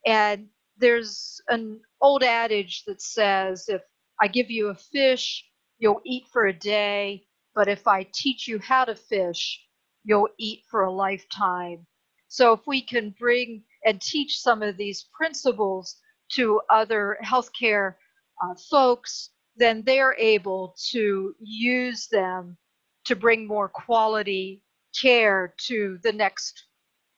And 0.06 0.48
there's 0.80 1.40
an 1.48 1.80
old 2.00 2.22
adage 2.22 2.84
that 2.86 3.02
says 3.02 3.68
if 3.68 3.82
I 4.20 4.28
give 4.28 4.50
you 4.50 4.68
a 4.68 4.74
fish, 4.74 5.44
you'll 5.78 6.00
eat 6.04 6.24
for 6.32 6.46
a 6.46 6.52
day, 6.52 7.26
but 7.54 7.68
if 7.68 7.86
I 7.86 8.06
teach 8.12 8.48
you 8.48 8.58
how 8.58 8.84
to 8.84 8.94
fish, 8.94 9.60
you'll 10.04 10.28
eat 10.38 10.62
for 10.70 10.82
a 10.82 10.92
lifetime. 10.92 11.86
So 12.28 12.52
if 12.52 12.60
we 12.66 12.82
can 12.82 13.14
bring 13.18 13.62
and 13.84 14.00
teach 14.00 14.38
some 14.38 14.62
of 14.62 14.76
these 14.76 15.08
principles 15.12 15.96
to 16.32 16.60
other 16.70 17.18
healthcare 17.24 17.94
uh, 18.42 18.54
folks, 18.70 19.30
then 19.56 19.82
they're 19.84 20.16
able 20.18 20.74
to 20.90 21.34
use 21.40 22.06
them 22.08 22.56
to 23.04 23.16
bring 23.16 23.46
more 23.46 23.68
quality 23.68 24.62
care 25.00 25.54
to 25.66 25.98
the 26.02 26.12
next 26.12 26.64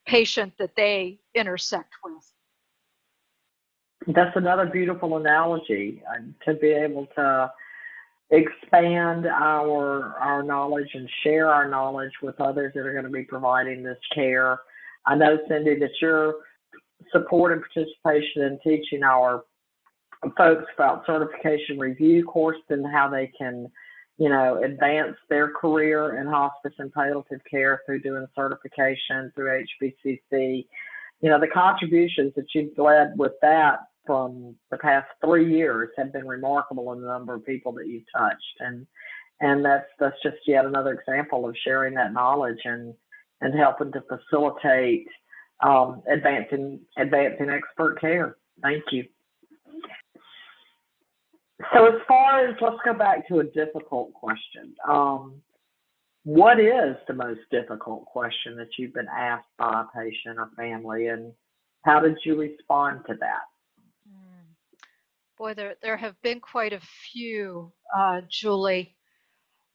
patient 0.06 0.52
that 0.58 0.74
they 0.76 1.20
intersect 1.34 1.92
with. 2.04 2.32
That's 4.08 4.36
another 4.36 4.66
beautiful 4.66 5.16
analogy 5.16 6.02
uh, 6.08 6.22
to 6.44 6.58
be 6.58 6.68
able 6.68 7.06
to 7.16 7.50
expand 8.30 9.26
our 9.26 10.16
our 10.18 10.42
knowledge 10.42 10.88
and 10.94 11.08
share 11.22 11.48
our 11.48 11.68
knowledge 11.68 12.12
with 12.22 12.40
others 12.40 12.72
that 12.74 12.86
are 12.86 12.92
going 12.92 13.04
to 13.04 13.10
be 13.10 13.24
providing 13.24 13.82
this 13.82 13.98
care. 14.14 14.60
I 15.06 15.14
know, 15.16 15.38
Cindy, 15.48 15.78
that 15.78 15.90
your 16.00 16.36
support 17.12 17.52
and 17.52 17.62
participation 17.62 18.42
in 18.42 18.58
teaching 18.64 19.02
our 19.02 19.44
folks 20.36 20.64
about 20.74 21.04
certification 21.04 21.78
review 21.78 22.24
course 22.24 22.58
and 22.70 22.86
how 22.86 23.08
they 23.08 23.30
can, 23.36 23.66
you 24.18 24.28
know, 24.28 24.62
advance 24.62 25.16
their 25.28 25.50
career 25.50 26.18
in 26.20 26.26
hospice 26.26 26.72
and 26.78 26.92
palliative 26.92 27.40
care 27.50 27.82
through 27.84 28.00
doing 28.00 28.26
certification 28.34 29.32
through 29.34 29.64
HPCC. 29.82 30.66
You 31.20 31.30
know, 31.30 31.40
the 31.40 31.48
contributions 31.48 32.32
that 32.36 32.46
you've 32.54 32.76
led 32.78 33.12
with 33.16 33.32
that 33.42 33.80
from 34.06 34.56
the 34.70 34.78
past 34.78 35.06
three 35.24 35.52
years 35.52 35.90
have 35.96 36.12
been 36.12 36.26
remarkable 36.26 36.92
in 36.92 37.00
the 37.00 37.08
number 37.08 37.34
of 37.34 37.46
people 37.46 37.72
that 37.72 37.86
you've 37.86 38.04
touched. 38.16 38.60
And 38.60 38.86
and 39.40 39.64
that's 39.64 39.86
that's 39.98 40.16
just 40.22 40.38
yet 40.46 40.64
another 40.64 40.92
example 40.92 41.48
of 41.48 41.56
sharing 41.64 41.94
that 41.94 42.12
knowledge 42.12 42.60
and 42.64 42.94
and 43.40 43.58
helping 43.58 43.92
to 43.92 44.02
facilitate 44.02 45.06
um, 45.62 46.02
advancing 46.10 46.80
advancing 46.96 47.50
expert 47.50 48.00
care. 48.00 48.36
Thank 48.62 48.84
you. 48.92 49.04
So 51.74 51.86
as 51.86 52.00
far 52.08 52.46
as 52.46 52.56
let's 52.60 52.76
go 52.84 52.94
back 52.94 53.26
to 53.28 53.40
a 53.40 53.44
difficult 53.44 54.12
question. 54.14 54.74
Um, 54.88 55.42
what 56.24 56.60
is 56.60 56.96
the 57.08 57.14
most 57.14 57.40
difficult 57.50 58.04
question 58.06 58.56
that 58.56 58.68
you've 58.78 58.94
been 58.94 59.08
asked 59.08 59.48
by 59.58 59.82
a 59.82 59.98
patient 59.98 60.38
or 60.38 60.50
family, 60.56 61.08
and 61.08 61.32
how 61.84 61.98
did 61.98 62.16
you 62.24 62.38
respond 62.38 63.00
to 63.08 63.14
that? 63.18 63.42
Boy, 65.38 65.54
there 65.54 65.76
there 65.82 65.96
have 65.96 66.20
been 66.22 66.40
quite 66.40 66.72
a 66.72 66.80
few, 66.80 67.72
uh, 67.96 68.20
Julie. 68.28 68.96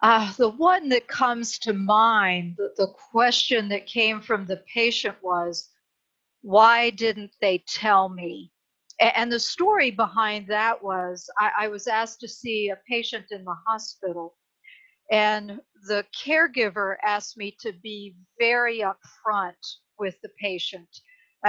Uh, 0.01 0.31
the 0.33 0.49
one 0.49 0.89
that 0.89 1.08
comes 1.08 1.58
to 1.60 1.73
mind, 1.73 2.55
the, 2.58 2.73
the 2.77 2.88
question 3.12 3.67
that 3.69 3.88
came 3.88 4.21
from 4.21 4.45
the 4.45 4.63
patient 4.71 5.15
was, 5.23 5.69
"Why 6.41 6.91
didn't 6.91 7.32
they 7.41 7.60
tell 7.67 8.08
me?" 8.08 8.51
And 8.99 9.32
the 9.32 9.39
story 9.39 9.91
behind 9.91 10.47
that 10.47 10.84
was 10.84 11.29
I, 11.39 11.51
I, 11.62 11.67
was 11.67 11.88
asked 11.88 12.19
to 12.21 12.27
see 12.27 12.69
a 12.69 12.79
patient 12.88 13.25
in 13.32 13.43
the 13.43 13.58
hospital, 13.67 14.38
and 15.12 15.60
the 15.88 16.05
caregiver 16.15 16.97
asked 17.03 17.38
me 17.38 17.55
to 17.62 17.73
be 17.73 18.15
very 18.39 18.79
upfront 18.79 19.77
with 19.97 20.21
the 20.21 20.29
patient 20.39 20.89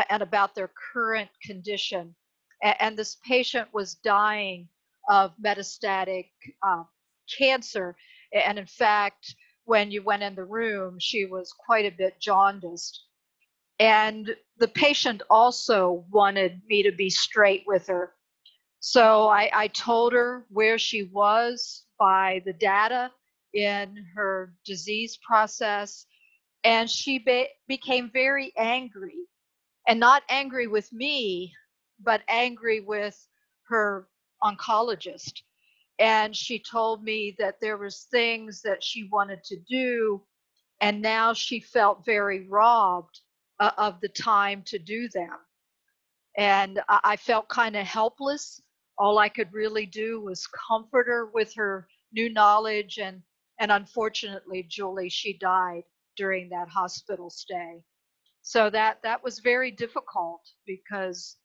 and 0.09 0.22
about 0.22 0.54
their 0.54 0.70
current 0.92 1.30
condition. 1.42 2.14
And 2.62 2.97
this 2.97 3.16
patient 3.27 3.68
was 3.73 3.94
dying 3.94 4.68
of 5.09 5.33
metastatic 5.42 6.31
uh, 6.66 6.83
cancer. 7.38 7.97
And 8.33 8.59
in 8.59 8.66
fact, 8.66 9.35
when 9.64 9.90
you 9.90 10.03
went 10.03 10.23
in 10.23 10.35
the 10.35 10.44
room, 10.44 10.99
she 10.99 11.27
was 11.27 11.53
quite 11.53 11.87
a 11.87 11.97
bit 11.97 12.21
jaundiced. 12.21 13.05
And 13.79 14.35
the 14.59 14.68
patient 14.68 15.23
also 15.31 16.05
wanted 16.11 16.61
me 16.66 16.83
to 16.83 16.90
be 16.90 17.11
straight 17.11 17.64
with 17.66 17.87
her. 17.87 18.14
So 18.81 19.29
I, 19.29 19.51
I 19.53 19.68
told 19.68 20.12
her 20.12 20.47
where 20.49 20.79
she 20.79 21.05
was 21.05 21.85
by 21.99 22.42
the 22.44 22.53
data 22.53 23.11
in 23.55 24.05
her 24.14 24.55
disease 24.64 25.18
process. 25.27 26.07
And 26.64 26.90
she 26.90 27.18
be- 27.18 27.49
became 27.68 28.11
very 28.12 28.53
angry 28.57 29.16
and 29.87 30.01
not 30.01 30.23
angry 30.29 30.66
with 30.66 30.92
me, 30.92 31.55
but 32.00 32.22
angry 32.28 32.80
with 32.80 33.26
her 33.68 34.08
oncologist. 34.42 35.32
And 35.98 36.34
she 36.34 36.58
told 36.61 37.02
me 37.02 37.34
that 37.38 37.56
there 37.61 37.76
was 37.76 38.06
things 38.11 38.62
that 38.62 38.84
she 38.84 39.08
wanted 39.11 39.42
to 39.44 39.56
do, 39.68 40.22
and 40.80 41.02
now 41.02 41.32
she 41.32 41.61
felt 41.61 42.04
very 42.06 42.46
robbed 42.46 43.20
uh, 43.58 43.72
of 43.76 44.00
the 44.00 44.08
time 44.08 44.62
to 44.66 44.78
do 44.78 45.08
them. 45.08 45.37
And 46.37 46.80
I, 46.88 47.00
I 47.04 47.16
felt 47.16 47.48
kind 47.48 47.76
of 47.76 47.87
helpless. 47.87 48.61
All 48.96 49.18
I 49.18 49.28
could 49.28 49.52
really 49.52 49.87
do 49.87 50.20
was 50.20 50.46
comfort 50.46 51.06
her 51.08 51.26
with 51.34 51.52
her 51.54 51.88
new 52.12 52.32
knowledge. 52.32 52.98
And, 52.98 53.22
and 53.58 53.72
unfortunately, 53.72 54.66
Julie, 54.68 55.08
she 55.08 55.37
died 55.38 55.82
during 56.16 56.48
that 56.50 56.68
hospital 56.68 57.30
stay. 57.30 57.82
So 58.42 58.70
that, 58.70 58.98
that 59.02 59.22
was 59.22 59.40
very 59.40 59.70
difficult 59.70 60.42
because 60.66 61.37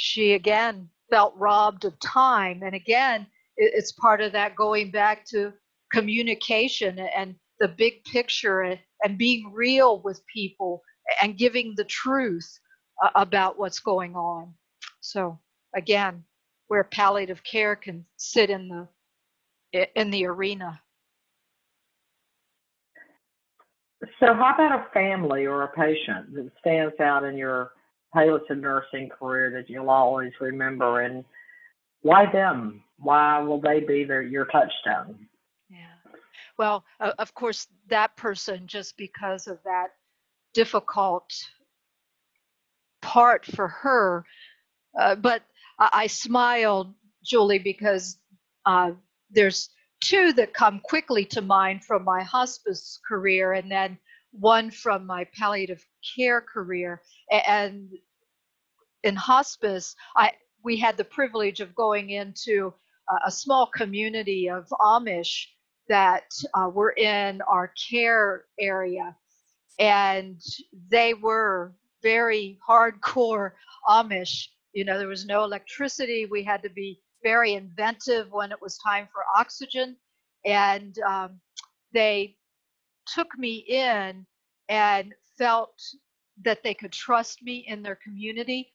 she 0.00 0.32
again 0.32 0.88
felt 1.10 1.34
robbed 1.36 1.84
of 1.84 1.98
time. 2.00 2.62
And 2.62 2.74
again, 2.74 3.26
it's 3.58 3.92
part 3.92 4.22
of 4.22 4.32
that 4.32 4.56
going 4.56 4.90
back 4.90 5.26
to 5.26 5.52
communication 5.92 6.98
and 6.98 7.34
the 7.58 7.68
big 7.68 8.02
picture 8.04 8.62
and, 8.62 9.18
being 9.18 9.50
real 9.52 10.00
with 10.02 10.22
people 10.32 10.82
and 11.22 11.36
giving 11.36 11.74
the 11.76 11.84
truth 11.84 12.50
uh, 13.02 13.10
about 13.14 13.58
what's 13.58 13.80
going 13.80 14.14
on. 14.14 14.54
So 15.00 15.38
again, 15.74 16.24
where 16.68 16.84
palliative 16.84 17.42
care 17.44 17.76
can 17.76 18.04
sit 18.16 18.48
in 18.48 18.68
the 18.68 18.88
in 20.00 20.10
the 20.10 20.26
arena. 20.26 20.80
So, 24.18 24.34
how 24.34 24.54
about 24.54 24.80
a 24.80 24.86
family 24.92 25.46
or 25.46 25.62
a 25.62 25.68
patient 25.68 26.34
that 26.34 26.50
stands 26.60 26.98
out 27.00 27.24
in 27.24 27.36
your 27.36 27.72
palliative 28.12 28.58
nursing 28.58 29.08
career 29.08 29.50
that 29.50 29.68
you'll 29.68 29.90
always 29.90 30.32
remember, 30.40 31.00
and 31.00 31.24
why 32.02 32.30
them? 32.30 32.82
Why 32.98 33.40
will 33.40 33.60
they 33.60 33.80
be 33.80 34.04
their, 34.04 34.22
your 34.22 34.46
touchstone? 34.46 35.26
Yeah. 35.68 35.86
Well, 36.58 36.84
uh, 37.00 37.12
of 37.18 37.34
course, 37.34 37.66
that 37.88 38.16
person, 38.16 38.66
just 38.66 38.96
because 38.96 39.46
of 39.46 39.58
that 39.64 39.88
difficult 40.52 41.32
part 43.00 43.46
for 43.46 43.68
her. 43.68 44.24
Uh, 44.98 45.14
but 45.14 45.42
I, 45.78 45.88
I, 45.92 46.06
smiled, 46.06 46.94
Julie, 47.24 47.58
because 47.58 48.18
uh, 48.66 48.92
there's 49.30 49.70
two 50.00 50.32
that 50.34 50.54
come 50.54 50.80
quickly 50.80 51.24
to 51.26 51.40
mind 51.40 51.84
from 51.84 52.04
my 52.04 52.22
hospice 52.22 53.00
career, 53.08 53.52
and 53.52 53.70
then 53.70 53.98
one 54.32 54.70
from 54.70 55.06
my 55.06 55.24
palliative 55.36 55.84
care 56.16 56.40
career. 56.40 57.02
And 57.30 57.90
in 59.02 59.16
hospice, 59.16 59.94
I 60.16 60.32
we 60.62 60.76
had 60.76 60.96
the 60.96 61.04
privilege 61.04 61.60
of 61.60 61.74
going 61.74 62.10
into 62.10 62.72
a, 63.24 63.30
small 63.30 63.66
community 63.66 64.48
of 64.48 64.68
Amish 64.80 65.46
that 65.88 66.30
uh, 66.54 66.68
were 66.68 66.92
in 66.92 67.40
our 67.48 67.72
care 67.90 68.44
area 68.60 69.16
and 69.80 70.40
they 70.90 71.14
were 71.14 71.74
very 72.02 72.58
hardcore 72.68 73.52
Amish. 73.88 74.46
You 74.74 74.84
know, 74.84 74.98
there 74.98 75.08
was 75.08 75.26
no 75.26 75.42
electricity. 75.42 76.26
We 76.26 76.44
had 76.44 76.62
to 76.62 76.70
be 76.70 77.00
very 77.22 77.54
inventive 77.54 78.30
when 78.30 78.52
it 78.52 78.60
was 78.60 78.78
time 78.78 79.08
for 79.12 79.22
oxygen. 79.36 79.96
And 80.44 80.96
um, 81.00 81.40
they 81.92 82.36
took 83.14 83.36
me 83.38 83.64
in 83.68 84.26
and 84.68 85.14
felt 85.38 85.80
that 86.42 86.62
they 86.62 86.74
could 86.74 86.92
trust 86.92 87.42
me 87.42 87.64
in 87.68 87.82
their 87.82 87.96
community. 87.96 88.72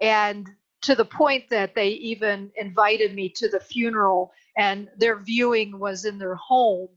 And 0.00 0.48
to 0.82 0.94
the 0.94 1.04
point 1.04 1.44
that 1.50 1.74
they 1.74 1.88
even 1.88 2.50
invited 2.56 3.14
me 3.14 3.28
to 3.36 3.48
the 3.48 3.60
funeral, 3.60 4.32
and 4.56 4.88
their 4.96 5.18
viewing 5.18 5.78
was 5.78 6.04
in 6.04 6.18
their 6.18 6.34
home 6.34 6.88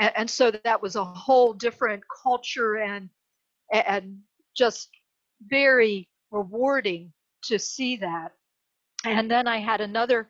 and, 0.00 0.12
and 0.16 0.30
so 0.30 0.50
that 0.50 0.82
was 0.82 0.96
a 0.96 1.04
whole 1.04 1.52
different 1.52 2.02
culture 2.22 2.78
and 2.78 3.08
and 3.72 4.18
just 4.56 4.88
very 5.46 6.08
rewarding 6.32 7.12
to 7.44 7.58
see 7.58 7.96
that. 7.96 8.32
And 9.04 9.30
then 9.30 9.46
I 9.46 9.58
had 9.58 9.80
another 9.80 10.26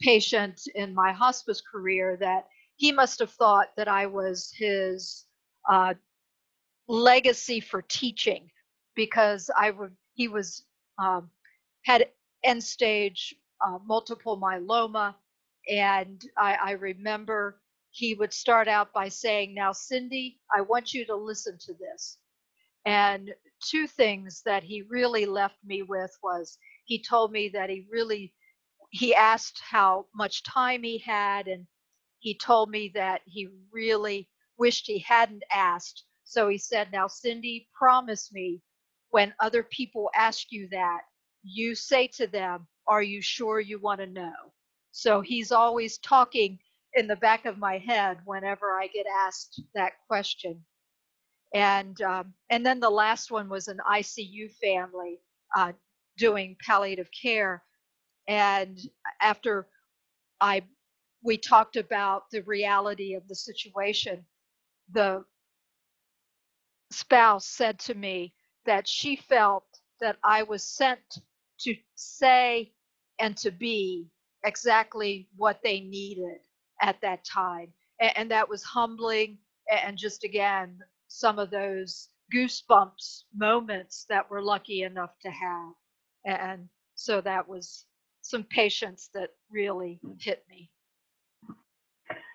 patient 0.00 0.60
in 0.76 0.94
my 0.94 1.12
hospice 1.12 1.60
career 1.60 2.16
that 2.20 2.46
he 2.76 2.92
must 2.92 3.18
have 3.18 3.32
thought 3.32 3.68
that 3.76 3.88
I 3.88 4.06
was 4.06 4.52
his 4.56 5.23
uh, 5.70 5.94
legacy 6.88 7.60
for 7.60 7.82
teaching 7.82 8.50
because 8.94 9.50
I 9.58 9.70
would 9.70 9.96
he 10.14 10.28
was 10.28 10.64
um, 10.98 11.30
had 11.84 12.08
end 12.44 12.62
stage 12.62 13.34
uh, 13.66 13.78
multiple 13.84 14.38
myeloma, 14.40 15.14
and 15.70 16.22
I, 16.38 16.54
I 16.62 16.70
remember 16.72 17.60
he 17.90 18.14
would 18.14 18.32
start 18.32 18.68
out 18.68 18.92
by 18.92 19.08
saying, 19.08 19.54
"Now, 19.54 19.72
Cindy, 19.72 20.40
I 20.54 20.60
want 20.62 20.94
you 20.94 21.04
to 21.06 21.16
listen 21.16 21.58
to 21.60 21.74
this." 21.74 22.18
And 22.86 23.34
two 23.62 23.86
things 23.86 24.42
that 24.44 24.62
he 24.62 24.82
really 24.82 25.26
left 25.26 25.56
me 25.64 25.82
with 25.82 26.16
was 26.22 26.58
he 26.84 27.02
told 27.02 27.32
me 27.32 27.48
that 27.50 27.70
he 27.70 27.86
really 27.90 28.34
he 28.90 29.14
asked 29.14 29.60
how 29.60 30.06
much 30.14 30.42
time 30.44 30.82
he 30.82 30.98
had 30.98 31.48
and 31.48 31.66
he 32.20 32.36
told 32.36 32.70
me 32.70 32.92
that 32.94 33.22
he 33.26 33.48
really 33.72 34.28
wished 34.58 34.86
he 34.86 35.00
hadn't 35.00 35.44
asked. 35.52 36.04
So 36.24 36.48
he 36.48 36.58
said 36.58 36.88
now 36.92 37.06
cindy 37.08 37.68
promise 37.74 38.32
me 38.32 38.62
when 39.10 39.34
other 39.40 39.62
people 39.64 40.10
ask 40.14 40.52
you 40.52 40.68
that 40.70 41.02
you 41.44 41.74
say 41.74 42.08
to 42.08 42.26
them 42.26 42.66
are 42.88 43.02
you 43.02 43.22
sure 43.22 43.60
you 43.60 43.78
want 43.78 44.00
to 44.00 44.06
know 44.06 44.32
so 44.92 45.20
he's 45.20 45.52
always 45.52 45.98
talking 45.98 46.58
in 46.94 47.06
the 47.08 47.16
back 47.16 47.46
of 47.46 47.58
my 47.58 47.78
head 47.78 48.18
whenever 48.26 48.72
i 48.74 48.88
get 48.88 49.06
asked 49.26 49.62
that 49.74 49.92
question. 50.08 50.60
And 51.54 52.00
um, 52.02 52.34
and 52.50 52.66
then 52.66 52.80
the 52.80 52.90
last 52.90 53.30
one 53.30 53.48
was 53.48 53.68
an 53.68 53.78
ICU 53.90 54.52
family 54.62 55.20
uh, 55.56 55.72
doing 56.18 56.56
palliative 56.66 57.10
care, 57.22 57.62
and 58.28 58.78
after 59.20 59.68
I 60.40 60.62
we 61.24 61.38
talked 61.38 61.76
about 61.76 62.24
the 62.32 62.42
reality 62.42 63.14
of 63.14 63.28
the 63.28 63.36
situation, 63.36 64.26
the 64.92 65.24
spouse 66.90 67.46
said 67.46 67.78
to 67.80 67.94
me 67.94 68.32
that 68.66 68.86
she 68.86 69.16
felt 69.16 69.64
that 70.00 70.16
I 70.22 70.42
was 70.42 70.62
sent 70.62 71.18
to 71.60 71.74
say 71.94 72.72
and 73.18 73.36
to 73.38 73.50
be 73.50 74.08
exactly 74.44 75.28
what 75.36 75.60
they 75.62 75.80
needed 75.80 76.38
at 76.82 77.00
that 77.00 77.24
time. 77.24 77.72
And, 78.00 78.12
and, 78.16 78.30
that 78.30 78.48
was 78.48 78.62
humbling 78.62 79.38
and 79.70 79.96
just 79.96 80.24
again 80.24 80.78
some 81.08 81.38
of 81.38 81.50
those 81.50 82.08
goosebumps 82.34 83.22
moments 83.34 84.04
that 84.08 84.28
we're 84.30 84.42
lucky 84.42 84.82
enough 84.82 85.18
to 85.22 85.30
have. 85.30 85.72
And 86.24 86.68
so 86.94 87.20
that 87.20 87.48
was 87.48 87.86
some 88.22 88.44
patients 88.44 89.10
that 89.14 89.30
really 89.50 90.00
hmm. 90.02 90.12
hit 90.18 90.44
me. 90.48 90.70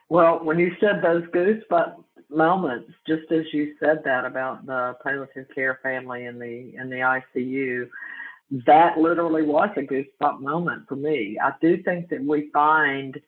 Well, 0.09 0.43
when 0.43 0.57
you 0.57 0.71
said 0.79 1.01
those 1.03 1.23
goosebump 1.25 2.03
moments, 2.29 2.91
just 3.07 3.31
as 3.31 3.45
you 3.53 3.73
said 3.79 4.01
that 4.05 4.25
about 4.25 4.65
the 4.65 4.95
palliative 5.03 5.47
care 5.53 5.79
family 5.81 6.25
in 6.25 6.39
the 6.39 6.73
in 6.75 6.89
the 6.89 6.97
ICU, 7.35 7.89
that 8.65 8.97
literally 8.97 9.43
was 9.43 9.69
a 9.77 9.81
goosebump 9.81 10.41
moment 10.41 10.87
for 10.87 10.95
me. 10.95 11.37
I 11.41 11.53
do 11.61 11.81
think 11.83 12.09
that 12.09 12.23
we 12.23 12.49
find 12.53 13.19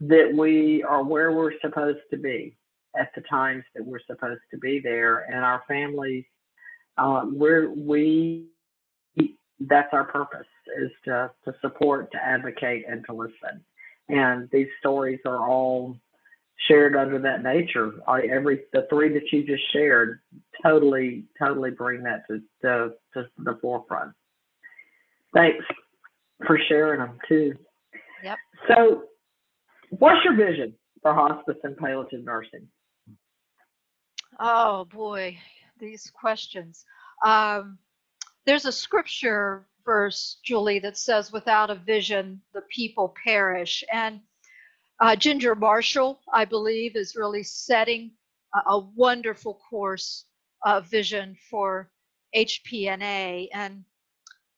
that 0.00 0.32
we 0.36 0.82
are 0.82 1.02
where 1.02 1.32
we're 1.32 1.58
supposed 1.60 2.00
to 2.10 2.16
be 2.16 2.56
at 2.98 3.10
the 3.14 3.22
times 3.22 3.64
that 3.74 3.84
we're 3.84 4.00
supposed 4.06 4.42
to 4.50 4.58
be 4.58 4.80
there, 4.80 5.20
and 5.30 5.44
our 5.44 5.62
families, 5.66 6.24
um, 6.98 7.38
we're 7.38 7.70
we 7.70 8.46
that's 9.60 9.92
our 9.92 10.04
purpose 10.04 10.46
is 10.80 10.90
to 11.04 11.30
to 11.44 11.54
support, 11.60 12.10
to 12.12 12.18
advocate, 12.18 12.84
and 12.88 13.04
to 13.06 13.12
listen. 13.12 13.64
And 14.08 14.48
these 14.50 14.68
stories 14.80 15.20
are 15.24 15.48
all 15.48 15.98
shared 16.68 16.96
under 16.96 17.18
that 17.18 17.42
nature. 17.42 17.92
I, 18.06 18.22
every 18.22 18.62
the 18.72 18.86
three 18.88 19.12
that 19.12 19.32
you 19.32 19.44
just 19.44 19.62
shared 19.72 20.20
totally 20.62 21.24
totally 21.38 21.70
bring 21.70 22.02
that 22.04 22.24
to 22.28 22.40
to, 22.62 22.90
to 23.14 23.28
the 23.38 23.58
forefront. 23.60 24.12
Thanks 25.34 25.64
for 26.46 26.58
sharing 26.68 27.00
them 27.00 27.18
too. 27.28 27.54
Yep. 28.22 28.38
So, 28.68 29.02
what's 29.90 30.24
your 30.24 30.36
vision 30.36 30.74
for 31.02 31.12
hospice 31.12 31.56
and 31.64 31.76
palliative 31.76 32.24
nursing? 32.24 32.66
Oh 34.40 34.84
boy, 34.86 35.36
these 35.78 36.10
questions. 36.10 36.84
Um, 37.24 37.78
there's 38.46 38.66
a 38.66 38.72
scripture 38.72 39.66
verse, 39.84 40.38
Julie, 40.44 40.78
that 40.80 40.96
says, 40.96 41.32
"Without 41.32 41.70
a 41.70 41.74
vision, 41.74 42.40
the 42.52 42.62
people 42.62 43.14
perish." 43.22 43.84
And 43.92 44.20
uh, 45.00 45.16
Ginger 45.16 45.54
Marshall, 45.54 46.20
I 46.32 46.44
believe, 46.44 46.96
is 46.96 47.16
really 47.16 47.42
setting 47.42 48.12
a, 48.54 48.58
a 48.70 48.78
wonderful 48.78 49.60
course 49.68 50.24
of 50.64 50.88
vision 50.90 51.36
for 51.50 51.90
HPNA. 52.34 53.48
And 53.52 53.84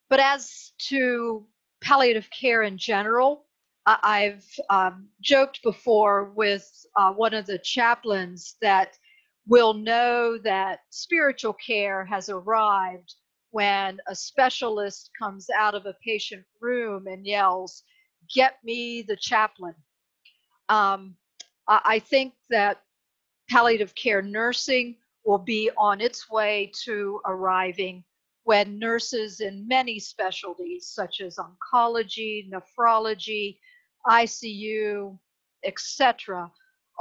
but 0.09 0.21
as 0.21 0.73
to 0.89 1.47
palliative 1.83 2.29
care 2.31 2.63
in 2.63 2.79
general, 2.79 3.47
I've 3.87 4.45
um, 4.69 5.09
joked 5.21 5.63
before 5.63 6.33
with 6.35 6.69
uh, 6.97 7.13
one 7.13 7.35
of 7.35 7.47
the 7.47 7.59
chaplains 7.59 8.57
that 8.61 8.99
we'll 9.47 9.75
know 9.75 10.39
that 10.39 10.81
spiritual 10.91 11.53
care 11.55 12.05
has 12.05 12.29
arrived 12.29 13.15
when 13.51 13.99
a 14.09 14.15
specialist 14.15 15.11
comes 15.19 15.49
out 15.57 15.75
of 15.75 15.87
a 15.87 15.95
patient 16.05 16.45
room 16.61 17.07
and 17.07 17.25
yells, 17.25 17.85
Get 18.35 18.57
me 18.65 19.03
the 19.03 19.17
chaplain. 19.17 19.75
Um, 20.69 21.17
I 21.69 21.99
think 21.99 22.35
that 22.51 22.83
palliative 23.51 23.95
care 23.95 24.23
nursing 24.23 24.97
will 25.25 25.39
be 25.39 25.71
on 25.77 26.01
its 26.01 26.31
way 26.31 26.71
to 26.85 27.21
arriving 27.25 28.05
when 28.45 28.79
nurses 28.79 29.41
in 29.41 29.67
many 29.67 29.99
specialties, 29.99 30.87
such 30.87 31.21
as 31.21 31.37
oncology, 31.37 32.49
nephrology, 32.49 33.59
ICU, 34.07 35.19
etc., 35.65 36.51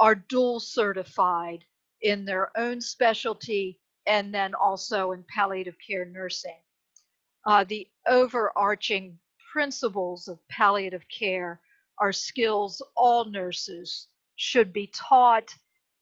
are 0.00 0.16
dual 0.16 0.58
certified 0.58 1.64
in 2.02 2.24
their 2.24 2.50
own 2.58 2.80
specialty 2.80 3.80
and 4.06 4.34
then 4.34 4.54
also 4.54 5.12
in 5.12 5.24
palliative 5.32 5.76
care 5.86 6.04
nursing. 6.04 6.58
Uh, 7.46 7.62
the 7.62 7.86
overarching 8.08 9.16
principles 9.52 10.26
of 10.26 10.40
palliative 10.48 11.06
care 11.08 11.60
are 11.98 12.12
skills 12.12 12.82
all 12.96 13.24
nurses 13.24 14.08
should 14.36 14.72
be 14.72 14.90
taught 14.94 15.48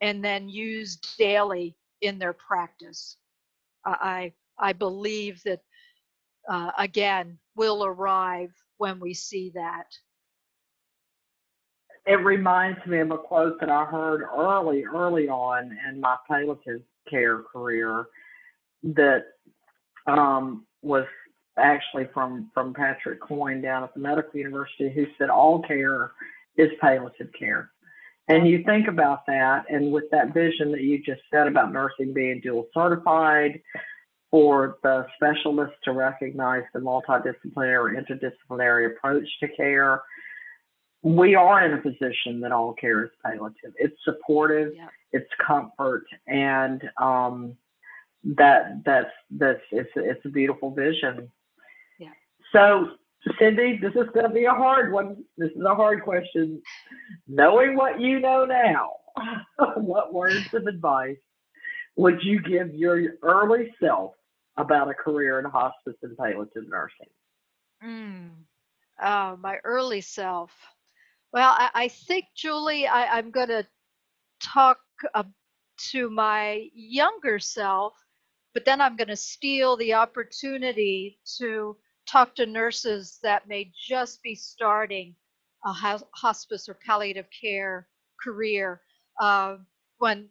and 0.01 0.25
then 0.25 0.49
used 0.49 1.17
daily 1.19 1.77
in 2.01 2.19
their 2.19 2.33
practice. 2.33 3.17
I, 3.85 4.33
I 4.59 4.73
believe 4.73 5.43
that, 5.45 5.61
uh, 6.49 6.73
again, 6.79 7.39
will 7.55 7.85
arrive 7.85 8.53
when 8.79 8.99
we 8.99 9.15
see 9.15 9.53
that 9.55 9.87
it 12.07 12.23
reminds 12.23 12.85
me 12.87 12.99
of 13.01 13.11
a 13.11 13.19
quote 13.19 13.59
that 13.61 13.71
I 13.71 13.85
heard 13.85 14.25
early, 14.37 14.85
early 14.85 15.29
on 15.29 15.77
in 15.89 16.01
my 16.01 16.17
palliative 16.29 16.83
care 17.09 17.43
career 17.43 18.07
that 18.83 19.25
um, 20.07 20.67
was 20.83 21.07
actually 21.59 22.09
from 22.13 22.51
from 22.55 22.75
Patrick 22.75 23.21
Coyne 23.21 23.61
down 23.61 23.85
at 23.85 23.95
the 23.95 24.01
medical 24.01 24.39
university, 24.39 24.91
who 24.93 25.07
said 25.19 25.31
all 25.31 25.63
care 25.63 26.13
is 26.57 26.71
palliative 26.81 27.29
care. 27.39 27.71
And 28.29 28.49
you 28.49 28.63
think 28.65 28.89
about 28.89 29.27
that, 29.27 29.65
and 29.69 29.93
with 29.93 30.05
that 30.11 30.33
vision 30.33 30.73
that 30.73 30.81
you 30.81 31.03
just 31.03 31.21
said 31.31 31.47
about 31.47 31.73
nursing 31.73 32.15
being 32.15 32.41
dual 32.41 32.67
certified, 32.73 33.61
for 34.31 34.79
the 34.83 35.07
specialists 35.15 35.77
to 35.85 35.93
recognize 35.93 36.65
the 36.73 36.81
multidisciplinary 36.81 37.79
or 37.79 37.95
interdisciplinary 37.95 38.87
approach 38.91 39.29
to 39.39 39.47
care, 39.47 40.03
we 41.05 41.37
are 41.37 41.65
in 41.65 41.75
a 41.75 41.83
position 41.83 42.41
that 42.41 42.51
all 42.51 42.73
care 42.73 43.05
is 43.05 43.11
palliative. 43.23 43.75
It's 43.77 43.95
supportive, 44.05 44.73
yeah. 44.75 44.89
it's 45.13 45.31
comfort, 45.47 46.05
and 46.27 46.83
um, 47.01 47.57
that 48.25 48.83
that's 48.85 49.13
that's 49.31 49.61
it's 49.71 49.91
it's 49.95 50.25
a 50.25 50.31
beautiful 50.31 50.71
vision. 50.75 51.31
So, 52.55 52.91
Cindy, 53.39 53.81
this 53.83 53.95
is 53.97 54.09
going 54.15 54.29
to 54.29 54.33
be 54.33 54.45
a 54.45 54.53
hard 54.53 54.93
one. 54.93 55.25
This 55.37 55.51
is 55.51 55.63
a 55.69 55.75
hard 55.75 56.05
question. 56.05 56.63
Knowing 57.27 57.77
what 57.77 58.01
you 58.01 58.21
know 58.21 58.45
now, 58.45 58.93
what 59.77 60.15
words 60.15 60.47
of 60.55 60.67
advice 60.69 61.17
would 61.97 62.23
you 62.23 62.41
give 62.41 62.73
your 62.73 63.15
early 63.23 63.75
self 63.83 64.13
about 64.57 64.89
a 64.89 64.95
career 64.95 65.41
in 65.41 65.47
hospice 65.47 65.97
and 66.03 66.17
palliative 66.17 66.69
nursing? 66.69 67.09
Mm. 67.85 68.31
Oh, 69.03 69.37
my 69.37 69.59
early 69.65 70.01
self. 70.01 70.53
Well, 71.33 71.51
I, 71.59 71.71
I 71.75 71.89
think, 71.89 72.27
Julie, 72.37 72.87
I, 72.87 73.19
I'm 73.19 73.33
going 73.33 73.49
to 73.49 73.67
talk 74.41 74.79
uh, 75.13 75.25
to 75.91 76.09
my 76.09 76.69
younger 76.73 77.41
self, 77.41 77.95
but 78.53 78.65
then 78.65 78.81
I'm 78.81 78.95
going 78.97 79.09
to 79.09 79.17
steal 79.17 79.77
the 79.77 79.95
opportunity 79.95 81.19
to 81.39 81.77
talk 82.07 82.35
to 82.37 82.47
nurses 82.47 83.19
that 83.23 83.49
may 83.49 83.73
just 83.89 84.23
be 84.23 84.35
starting 84.35 85.15
a 85.65 85.73
hospice 86.13 86.69
or 86.69 86.75
palliative 86.75 87.27
care 87.41 87.89
career. 88.23 88.81
Uh, 89.21 89.57
when 89.99 90.29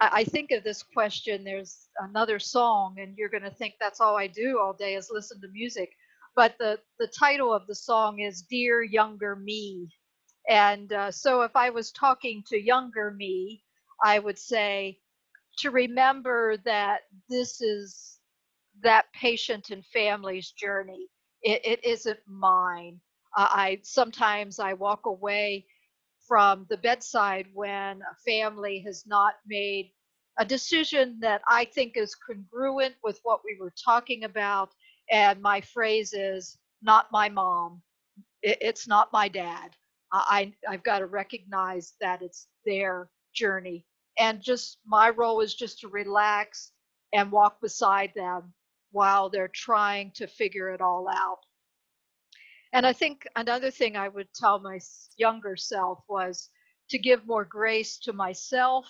I, 0.00 0.22
think 0.22 0.52
of 0.52 0.62
this 0.62 0.82
question, 0.82 1.42
there's 1.42 1.88
another 1.98 2.38
song, 2.38 2.96
and 3.00 3.16
you're 3.16 3.28
going 3.28 3.42
to 3.42 3.50
think 3.50 3.74
that's 3.80 4.00
all 4.00 4.16
I 4.16 4.28
do 4.28 4.60
all 4.60 4.72
day 4.72 4.94
is 4.94 5.10
listen 5.10 5.40
to 5.40 5.48
music. 5.48 5.90
But 6.36 6.56
the, 6.58 6.78
the 7.00 7.08
title 7.08 7.52
of 7.52 7.66
the 7.66 7.74
song 7.74 8.20
is 8.20 8.42
Dear 8.42 8.84
Younger 8.84 9.34
Me. 9.34 9.88
And 10.48 10.92
uh, 10.92 11.10
so 11.10 11.42
if 11.42 11.56
I 11.56 11.70
was 11.70 11.90
talking 11.90 12.44
to 12.46 12.56
younger 12.56 13.10
me, 13.10 13.64
I 14.04 14.20
would 14.20 14.38
say 14.38 15.00
to 15.58 15.70
remember 15.70 16.56
that 16.58 17.00
this 17.28 17.60
is 17.60 18.17
that 18.82 19.06
patient 19.12 19.70
and 19.70 19.84
family's 19.86 20.50
journey. 20.52 21.08
It, 21.42 21.60
it 21.64 21.84
isn't 21.84 22.20
mine. 22.26 23.00
Uh, 23.36 23.48
I 23.50 23.80
sometimes 23.82 24.58
I 24.58 24.72
walk 24.74 25.06
away 25.06 25.66
from 26.26 26.66
the 26.68 26.76
bedside 26.76 27.46
when 27.54 28.02
a 28.02 28.14
family 28.26 28.80
has 28.86 29.06
not 29.06 29.34
made 29.46 29.92
a 30.38 30.44
decision 30.44 31.18
that 31.20 31.42
I 31.48 31.64
think 31.64 31.96
is 31.96 32.14
congruent 32.14 32.94
with 33.02 33.18
what 33.22 33.40
we 33.44 33.56
were 33.60 33.72
talking 33.84 34.24
about. 34.24 34.72
And 35.10 35.40
my 35.42 35.60
phrase 35.60 36.12
is 36.12 36.58
not 36.82 37.10
my 37.12 37.28
mom. 37.28 37.82
It, 38.42 38.58
it's 38.60 38.86
not 38.86 39.12
my 39.12 39.28
dad. 39.28 39.70
I, 40.12 40.52
I've 40.68 40.84
got 40.84 41.00
to 41.00 41.06
recognize 41.06 41.94
that 42.00 42.22
it's 42.22 42.48
their 42.64 43.10
journey. 43.34 43.84
And 44.18 44.40
just 44.40 44.78
my 44.86 45.10
role 45.10 45.40
is 45.40 45.54
just 45.54 45.80
to 45.80 45.88
relax 45.88 46.72
and 47.12 47.30
walk 47.30 47.60
beside 47.60 48.12
them 48.14 48.52
while 48.90 49.28
they're 49.28 49.48
trying 49.48 50.10
to 50.12 50.26
figure 50.26 50.70
it 50.70 50.80
all 50.80 51.08
out. 51.08 51.38
And 52.72 52.86
I 52.86 52.92
think 52.92 53.26
another 53.36 53.70
thing 53.70 53.96
I 53.96 54.08
would 54.08 54.28
tell 54.34 54.58
my 54.58 54.78
younger 55.16 55.56
self 55.56 56.02
was 56.08 56.50
to 56.90 56.98
give 56.98 57.26
more 57.26 57.44
grace 57.44 57.98
to 57.98 58.12
myself 58.12 58.86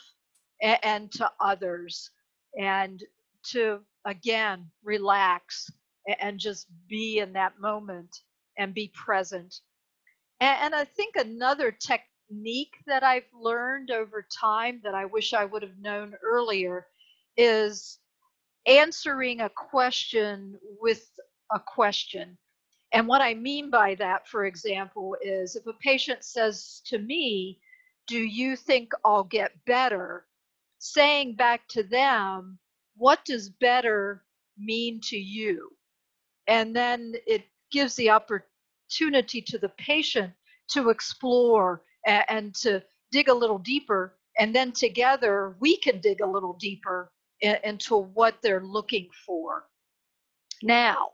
and, 0.61 1.11
to 1.13 1.31
others 1.41 2.11
and 2.59 3.03
to, 3.51 3.81
again, 4.05 4.67
relax 4.83 5.71
and 6.21 6.39
just 6.39 6.67
be 6.89 7.19
in 7.19 7.33
that 7.35 7.61
moment 7.61 8.23
and 8.57 8.75
be 8.75 8.91
present. 8.95 9.61
And 10.41 10.75
I 10.75 10.85
think 10.85 11.17
another 11.17 11.71
technique 11.73 12.77
that 12.87 13.03
I've 13.03 13.29
learned 13.33 13.91
over 13.91 14.27
time 14.41 14.81
that 14.85 14.95
I 14.95 15.05
wish 15.05 15.33
I 15.33 15.45
would 15.45 15.63
have 15.63 15.79
known 15.79 16.15
earlier 16.23 16.87
is 17.37 17.99
answering 18.69 19.41
a 19.41 19.49
question 19.49 20.59
with 20.81 21.11
a 21.53 21.59
question. 21.59 22.37
And 22.93 23.09
what 23.09 23.23
I 23.23 23.35
mean 23.35 23.71
by 23.71 23.95
that, 23.97 24.29
for 24.29 24.45
example, 24.45 25.17
is 25.23 25.57
if 25.57 25.67
a 25.67 25.73
patient 25.75 26.23
says 26.23 26.83
to 26.87 26.99
me, 26.99 27.61
Do 28.07 28.19
you 28.19 28.57
think 28.57 28.93
I'll 29.05 29.25
get 29.25 29.53
better? 29.65 30.27
Saying 30.79 31.35
back 31.35 31.67
to 31.69 31.83
them, 31.83 32.59
What 32.97 33.25
does 33.25 33.49
better 33.49 34.25
mean 34.59 35.01
to 35.05 35.17
you? 35.17 35.71
And 36.47 36.77
then 36.77 37.15
it 37.27 37.45
gives 37.71 37.95
the 37.97 38.11
opportunity 38.11 39.43
to 39.43 39.59
the 39.59 39.71
patient 39.79 40.33
to 40.69 40.91
explore 40.91 41.83
and, 42.07 42.55
to 42.55 42.83
dig 43.11 43.29
a 43.29 43.35
little 43.35 43.59
deeper. 43.59 44.17
And 44.39 44.55
then 44.55 44.73
together 44.73 45.57
we 45.61 45.77
can 45.79 46.01
dig 46.01 46.21
a 46.21 46.27
little 46.27 46.55
deeper 46.55 47.11
into 47.41 47.97
what 47.97 48.37
they're 48.43 48.65
looking 48.65 49.09
for. 49.27 49.65
Now, 50.63 51.11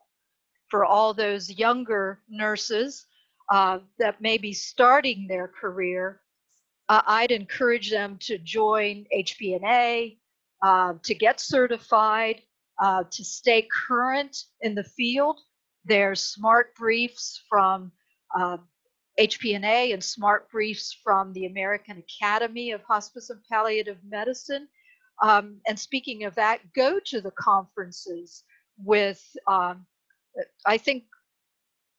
for 0.70 0.84
all 0.84 1.14
those 1.14 1.50
younger 1.50 2.20
nurses 2.28 3.06
uh, 3.50 3.78
that 3.98 4.20
may 4.20 4.38
be 4.38 4.52
starting 4.52 5.26
their 5.26 5.48
career, 5.48 6.20
uh, 6.88 7.02
I'd 7.06 7.30
encourage 7.30 7.90
them 7.90 8.18
to 8.22 8.38
join 8.38 9.06
HPNA, 9.16 10.18
uh, 10.62 10.94
to 11.02 11.14
get 11.14 11.40
certified, 11.40 12.42
uh, 12.82 13.04
to 13.10 13.24
stay 13.24 13.68
current 13.86 14.36
in 14.60 14.74
the 14.74 14.84
field. 14.84 15.40
There's 15.84 16.22
smart 16.22 16.74
briefs 16.74 17.42
from 17.48 17.92
HPNA 19.18 19.90
uh, 19.90 19.94
and 19.94 20.02
smart 20.02 20.50
briefs 20.50 20.96
from 21.04 21.32
the 21.32 21.46
American 21.46 21.98
Academy 21.98 22.72
of 22.72 22.82
Hospice 22.82 23.30
and 23.30 23.40
Palliative 23.50 23.98
Medicine. 24.04 24.68
Um, 25.22 25.60
and 25.66 25.78
speaking 25.78 26.24
of 26.24 26.34
that, 26.34 26.60
go 26.74 26.98
to 27.06 27.20
the 27.20 27.30
conferences 27.32 28.44
with 28.78 29.22
um, 29.46 29.86
I 30.66 30.78
think 30.78 31.04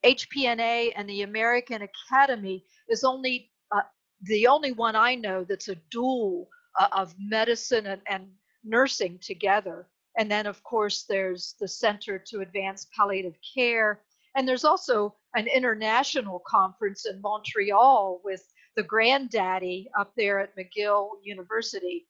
HPNA 0.06 0.92
and 0.96 1.10
the 1.10 1.24
American 1.24 1.82
Academy 1.82 2.64
is 2.90 3.04
only 3.04 3.52
uh, 3.72 3.82
the 4.24 4.48
only 4.48 4.72
one 4.72 4.96
I 4.96 5.16
know 5.16 5.44
that's 5.44 5.70
a 5.70 5.76
dual 5.90 6.48
uh, 6.80 6.88
of 6.92 7.16
medicine 7.18 7.88
and, 7.88 8.02
and 8.08 8.28
nursing 8.64 9.20
together. 9.22 9.88
And 10.18 10.30
then, 10.30 10.46
of 10.46 10.64
course, 10.64 11.06
there's 11.10 11.56
the 11.60 11.68
Center 11.68 12.20
to 12.20 12.42
Advance 12.42 12.88
Palliative 12.96 13.38
Care. 13.56 14.02
And 14.36 14.48
there's 14.48 14.64
also 14.64 15.16
an 15.36 15.48
international 15.48 16.42
conference 16.48 17.06
in 17.06 17.22
Montreal 17.22 18.22
with 18.24 18.44
the 18.76 18.84
granddaddy 18.84 19.90
up 19.98 20.14
there 20.16 20.40
at 20.40 20.56
McGill 20.56 21.10
University. 21.24 22.08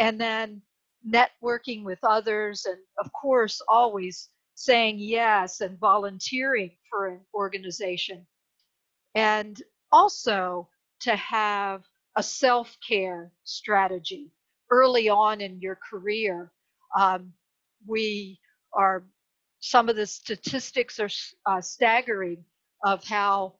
And 0.00 0.20
then 0.20 0.62
networking 1.06 1.84
with 1.84 1.98
others, 2.02 2.64
and 2.64 2.78
of 2.98 3.12
course, 3.12 3.60
always 3.68 4.30
saying 4.54 4.98
yes 4.98 5.60
and 5.60 5.78
volunteering 5.78 6.72
for 6.90 7.08
an 7.08 7.20
organization. 7.34 8.26
And 9.14 9.62
also 9.92 10.68
to 11.00 11.14
have 11.16 11.84
a 12.16 12.22
self 12.22 12.76
care 12.86 13.30
strategy 13.44 14.32
early 14.70 15.08
on 15.08 15.40
in 15.40 15.60
your 15.60 15.78
career. 15.90 16.50
Um, 16.98 17.32
we 17.86 18.38
are, 18.72 19.04
some 19.60 19.88
of 19.88 19.96
the 19.96 20.06
statistics 20.06 20.98
are 20.98 21.10
uh, 21.46 21.60
staggering 21.60 22.44
of 22.84 23.04
how 23.04 23.54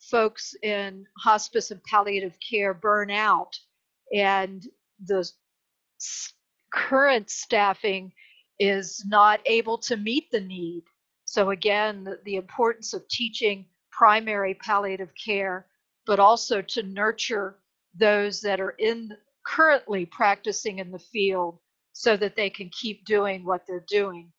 folks 0.00 0.54
in 0.62 1.04
hospice 1.18 1.70
and 1.70 1.82
palliative 1.84 2.36
care 2.40 2.74
burn 2.74 3.10
out. 3.10 3.56
And 4.14 4.66
the 5.04 5.28
current 6.72 7.30
staffing 7.30 8.12
is 8.58 9.04
not 9.06 9.40
able 9.46 9.78
to 9.78 9.96
meet 9.96 10.30
the 10.30 10.40
need. 10.40 10.84
So, 11.24 11.50
again, 11.50 12.04
the, 12.04 12.20
the 12.24 12.36
importance 12.36 12.94
of 12.94 13.06
teaching 13.08 13.66
primary 13.90 14.54
palliative 14.54 15.10
care, 15.22 15.66
but 16.06 16.20
also 16.20 16.60
to 16.60 16.82
nurture 16.82 17.56
those 17.98 18.40
that 18.40 18.60
are 18.60 18.74
in 18.78 19.12
currently 19.46 20.06
practicing 20.06 20.78
in 20.78 20.90
the 20.90 20.98
field 20.98 21.58
so 21.92 22.16
that 22.16 22.36
they 22.36 22.50
can 22.50 22.70
keep 22.70 23.04
doing 23.04 23.44
what 23.44 23.62
they're 23.66 23.84
doing. 23.88 24.32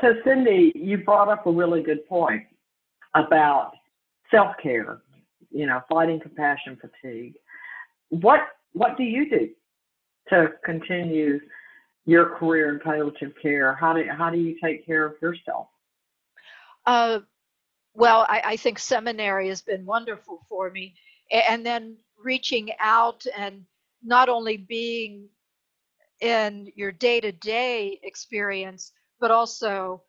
So, 0.00 0.14
Cindy, 0.24 0.72
you 0.74 0.98
brought 0.98 1.28
up 1.28 1.46
a 1.46 1.50
really 1.50 1.82
good 1.82 2.06
point 2.06 2.44
about 3.14 3.72
self 4.30 4.54
care, 4.62 5.02
you 5.50 5.66
know, 5.66 5.80
fighting 5.88 6.20
compassion 6.20 6.78
fatigue. 6.80 7.34
What 8.08 8.40
what 8.72 8.96
do 8.96 9.02
you 9.02 9.28
do 9.28 9.48
to 10.30 10.52
continue 10.64 11.40
your 12.06 12.36
career 12.36 12.72
in 12.72 12.80
palliative 12.80 13.32
care? 13.40 13.74
How 13.74 13.92
do 13.92 14.04
how 14.10 14.30
do 14.30 14.38
you 14.38 14.56
take 14.62 14.86
care 14.86 15.06
of 15.06 15.14
yourself? 15.20 15.68
Uh, 16.86 17.20
well, 17.94 18.26
I, 18.28 18.42
I 18.44 18.56
think 18.56 18.78
seminary 18.78 19.48
has 19.48 19.62
been 19.62 19.84
wonderful 19.84 20.40
for 20.48 20.70
me, 20.70 20.94
and 21.30 21.64
then 21.64 21.96
reaching 22.18 22.70
out 22.80 23.24
and 23.36 23.64
not 24.02 24.28
only 24.28 24.56
being 24.56 25.28
in 26.20 26.70
your 26.74 26.92
day-to-day 26.92 27.98
experience, 28.02 28.92
but 29.20 29.30
also 29.30 30.02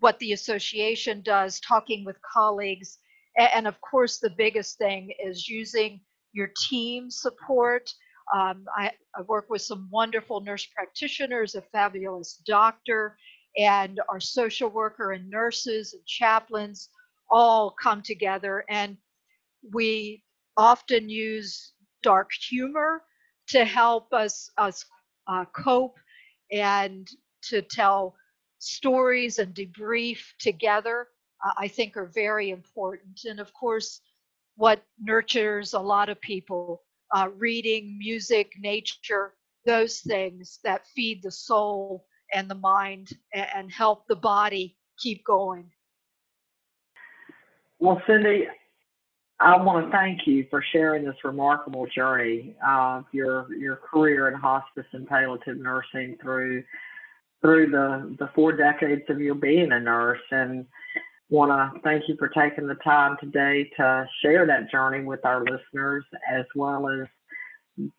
what 0.00 0.18
the 0.18 0.32
association 0.32 1.22
does, 1.22 1.60
talking 1.60 2.04
with 2.04 2.16
colleagues, 2.22 2.98
and 3.36 3.66
of 3.66 3.80
course 3.80 4.18
the 4.18 4.34
biggest 4.36 4.78
thing 4.78 5.10
is 5.24 5.48
using 5.48 6.00
your 6.32 6.50
team 6.68 7.10
support 7.10 7.92
um, 8.34 8.64
I, 8.76 8.90
I, 9.14 9.22
work 9.22 9.50
with 9.50 9.62
some 9.62 9.88
wonderful 9.90 10.40
nurse 10.40 10.66
practitioners, 10.66 11.54
a 11.54 11.62
fabulous 11.62 12.40
doctor, 12.46 13.16
and 13.58 14.00
our 14.08 14.20
social 14.20 14.68
worker 14.68 15.12
and 15.12 15.28
nurses 15.28 15.94
and 15.94 16.04
chaplains 16.06 16.88
all 17.30 17.74
come 17.82 18.02
together. 18.02 18.64
And 18.68 18.96
we 19.72 20.22
often 20.56 21.08
use 21.08 21.72
dark 22.02 22.30
humor 22.48 23.02
to 23.48 23.64
help 23.64 24.12
us, 24.12 24.50
us 24.58 24.84
uh, 25.26 25.44
cope 25.46 25.96
and 26.52 27.08
to 27.42 27.62
tell 27.62 28.14
stories 28.58 29.38
and 29.38 29.54
debrief 29.54 30.20
together, 30.38 31.08
uh, 31.44 31.52
I 31.58 31.68
think 31.68 31.96
are 31.96 32.10
very 32.14 32.50
important. 32.50 33.20
And 33.24 33.40
of 33.40 33.52
course, 33.54 34.00
what 34.56 34.82
nurtures 35.00 35.72
a 35.72 35.80
lot 35.80 36.08
of 36.08 36.20
people 36.20 36.82
uh, 37.14 37.28
reading, 37.36 37.98
music, 37.98 38.52
nature, 38.58 39.34
those 39.66 40.00
things 40.00 40.58
that 40.64 40.86
feed 40.94 41.22
the 41.22 41.30
soul 41.30 42.06
and 42.32 42.48
the 42.48 42.54
mind 42.54 43.10
and, 43.34 43.70
help 43.70 44.06
the 44.06 44.16
body 44.16 44.76
keep 44.98 45.24
going. 45.24 45.70
Well, 47.78 48.00
Cindy, 48.06 48.46
I 49.40 49.56
want 49.62 49.86
to 49.86 49.90
thank 49.90 50.26
you 50.26 50.46
for 50.50 50.62
sharing 50.72 51.04
this 51.04 51.16
remarkable 51.24 51.86
journey 51.86 52.54
of 52.66 53.04
your 53.12 53.52
your 53.54 53.76
career 53.76 54.28
in 54.28 54.34
hospice 54.34 54.86
and 54.92 55.08
palliative 55.08 55.56
nursing 55.56 56.18
through 56.22 56.62
through 57.40 57.70
the 57.70 58.16
the 58.18 58.28
four 58.34 58.52
decades 58.52 59.02
of 59.08 59.18
your 59.18 59.34
being 59.34 59.72
a 59.72 59.80
nurse 59.80 60.20
and 60.30 60.66
want 61.30 61.50
to 61.50 61.80
thank 61.82 62.08
you 62.08 62.16
for 62.18 62.28
taking 62.28 62.66
the 62.66 62.74
time 62.76 63.16
today 63.20 63.70
to 63.76 64.06
share 64.20 64.46
that 64.46 64.70
journey 64.70 65.04
with 65.04 65.24
our 65.24 65.44
listeners 65.44 66.04
as 66.30 66.44
well 66.56 66.88
as 66.88 67.06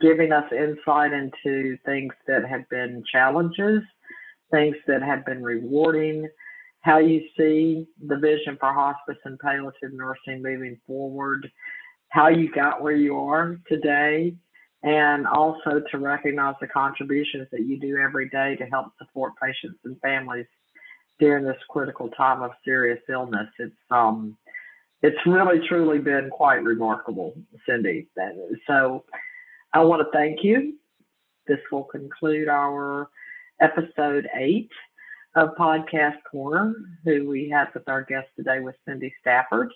giving 0.01 0.31
us 0.33 0.43
insight 0.51 1.13
into 1.13 1.77
things 1.85 2.13
that 2.27 2.45
have 2.45 2.67
been 2.69 3.03
challenges, 3.11 3.81
things 4.51 4.75
that 4.85 5.01
have 5.01 5.25
been 5.25 5.41
rewarding, 5.41 6.27
how 6.81 6.97
you 6.97 7.21
see 7.37 7.87
the 8.05 8.17
vision 8.17 8.57
for 8.59 8.73
hospice 8.73 9.17
and 9.23 9.39
palliative 9.39 9.93
nursing 9.93 10.41
moving 10.43 10.77
forward, 10.85 11.49
how 12.09 12.27
you 12.27 12.51
got 12.51 12.81
where 12.81 12.95
you 12.95 13.17
are 13.17 13.57
today, 13.67 14.35
and 14.83 15.25
also 15.25 15.81
to 15.91 15.99
recognize 15.99 16.55
the 16.59 16.67
contributions 16.67 17.47
that 17.51 17.61
you 17.61 17.79
do 17.79 17.97
every 17.97 18.27
day 18.29 18.55
to 18.57 18.65
help 18.65 18.87
support 18.97 19.33
patients 19.41 19.79
and 19.85 19.99
families 20.01 20.47
during 21.21 21.45
this 21.45 21.57
critical 21.69 22.09
time 22.09 22.41
of 22.41 22.51
serious 22.65 22.99
illness. 23.07 23.47
It's 23.59 23.75
um 23.91 24.35
it's 25.03 25.25
really 25.25 25.65
truly 25.67 25.99
been 25.99 26.29
quite 26.29 26.63
remarkable, 26.63 27.33
Cindy. 27.65 28.07
So 28.67 29.05
I 29.73 29.83
want 29.83 30.01
to 30.01 30.11
thank 30.11 30.43
you. 30.43 30.75
This 31.47 31.59
will 31.71 31.85
conclude 31.85 32.49
our 32.49 33.09
episode 33.61 34.27
eight 34.35 34.69
of 35.35 35.49
Podcast 35.57 36.17
Corner, 36.29 36.75
who 37.03 37.27
we 37.27 37.49
had 37.49 37.67
with 37.73 37.87
our 37.87 38.03
guest 38.03 38.27
today 38.35 38.59
with 38.59 38.75
Cindy 38.85 39.13
Stafford. 39.21 39.71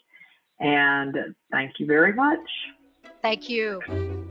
And 0.60 1.16
thank 1.52 1.80
you 1.80 1.86
very 1.86 2.14
much. 2.14 2.40
Thank 3.22 3.50
you. 3.50 4.25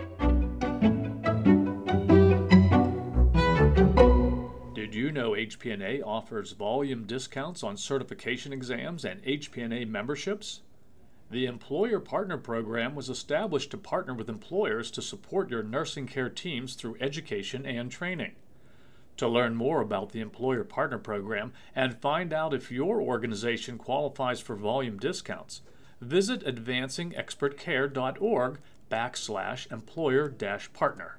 You 5.05 5.12
know 5.12 5.33
HPNA 5.33 6.03
offers 6.03 6.53
volume 6.53 7.05
discounts 7.05 7.62
on 7.62 7.77
certification 7.77 8.55
exams 8.55 9.05
and 9.05 9.23
HPNA 9.23 9.87
memberships? 9.87 10.62
The 11.31 11.45
Employer 11.45 12.01
Partner 12.01 12.38
Program 12.38 12.95
was 12.95 13.11
established 13.11 13.71
to 13.73 13.77
partner 13.77 14.14
with 14.14 14.31
employers 14.31 14.90
to 14.93 15.03
support 15.03 15.51
your 15.51 15.62
nursing 15.62 16.07
care 16.07 16.31
teams 16.31 16.75
through 16.75 16.97
education 17.03 17.67
and 17.67 17.90
training. 17.90 18.33
To 19.19 19.29
learn 19.29 19.57
more 19.57 19.83
about 19.83 20.12
the 20.12 20.21
Employer 20.21 20.64
Partner 20.64 20.99
Program 20.99 21.53
and 21.77 22.01
find 22.01 22.33
out 22.33 22.55
if 22.55 22.73
your 22.73 23.03
organization 23.03 23.77
qualifies 23.77 24.40
for 24.40 24.57
volume 24.57 24.97
discounts, 24.97 25.61
visit 26.01 26.43
advancingexpertcare.org 26.47 28.59
backslash 28.90 29.71
employer 29.71 30.35
partner. 30.73 31.19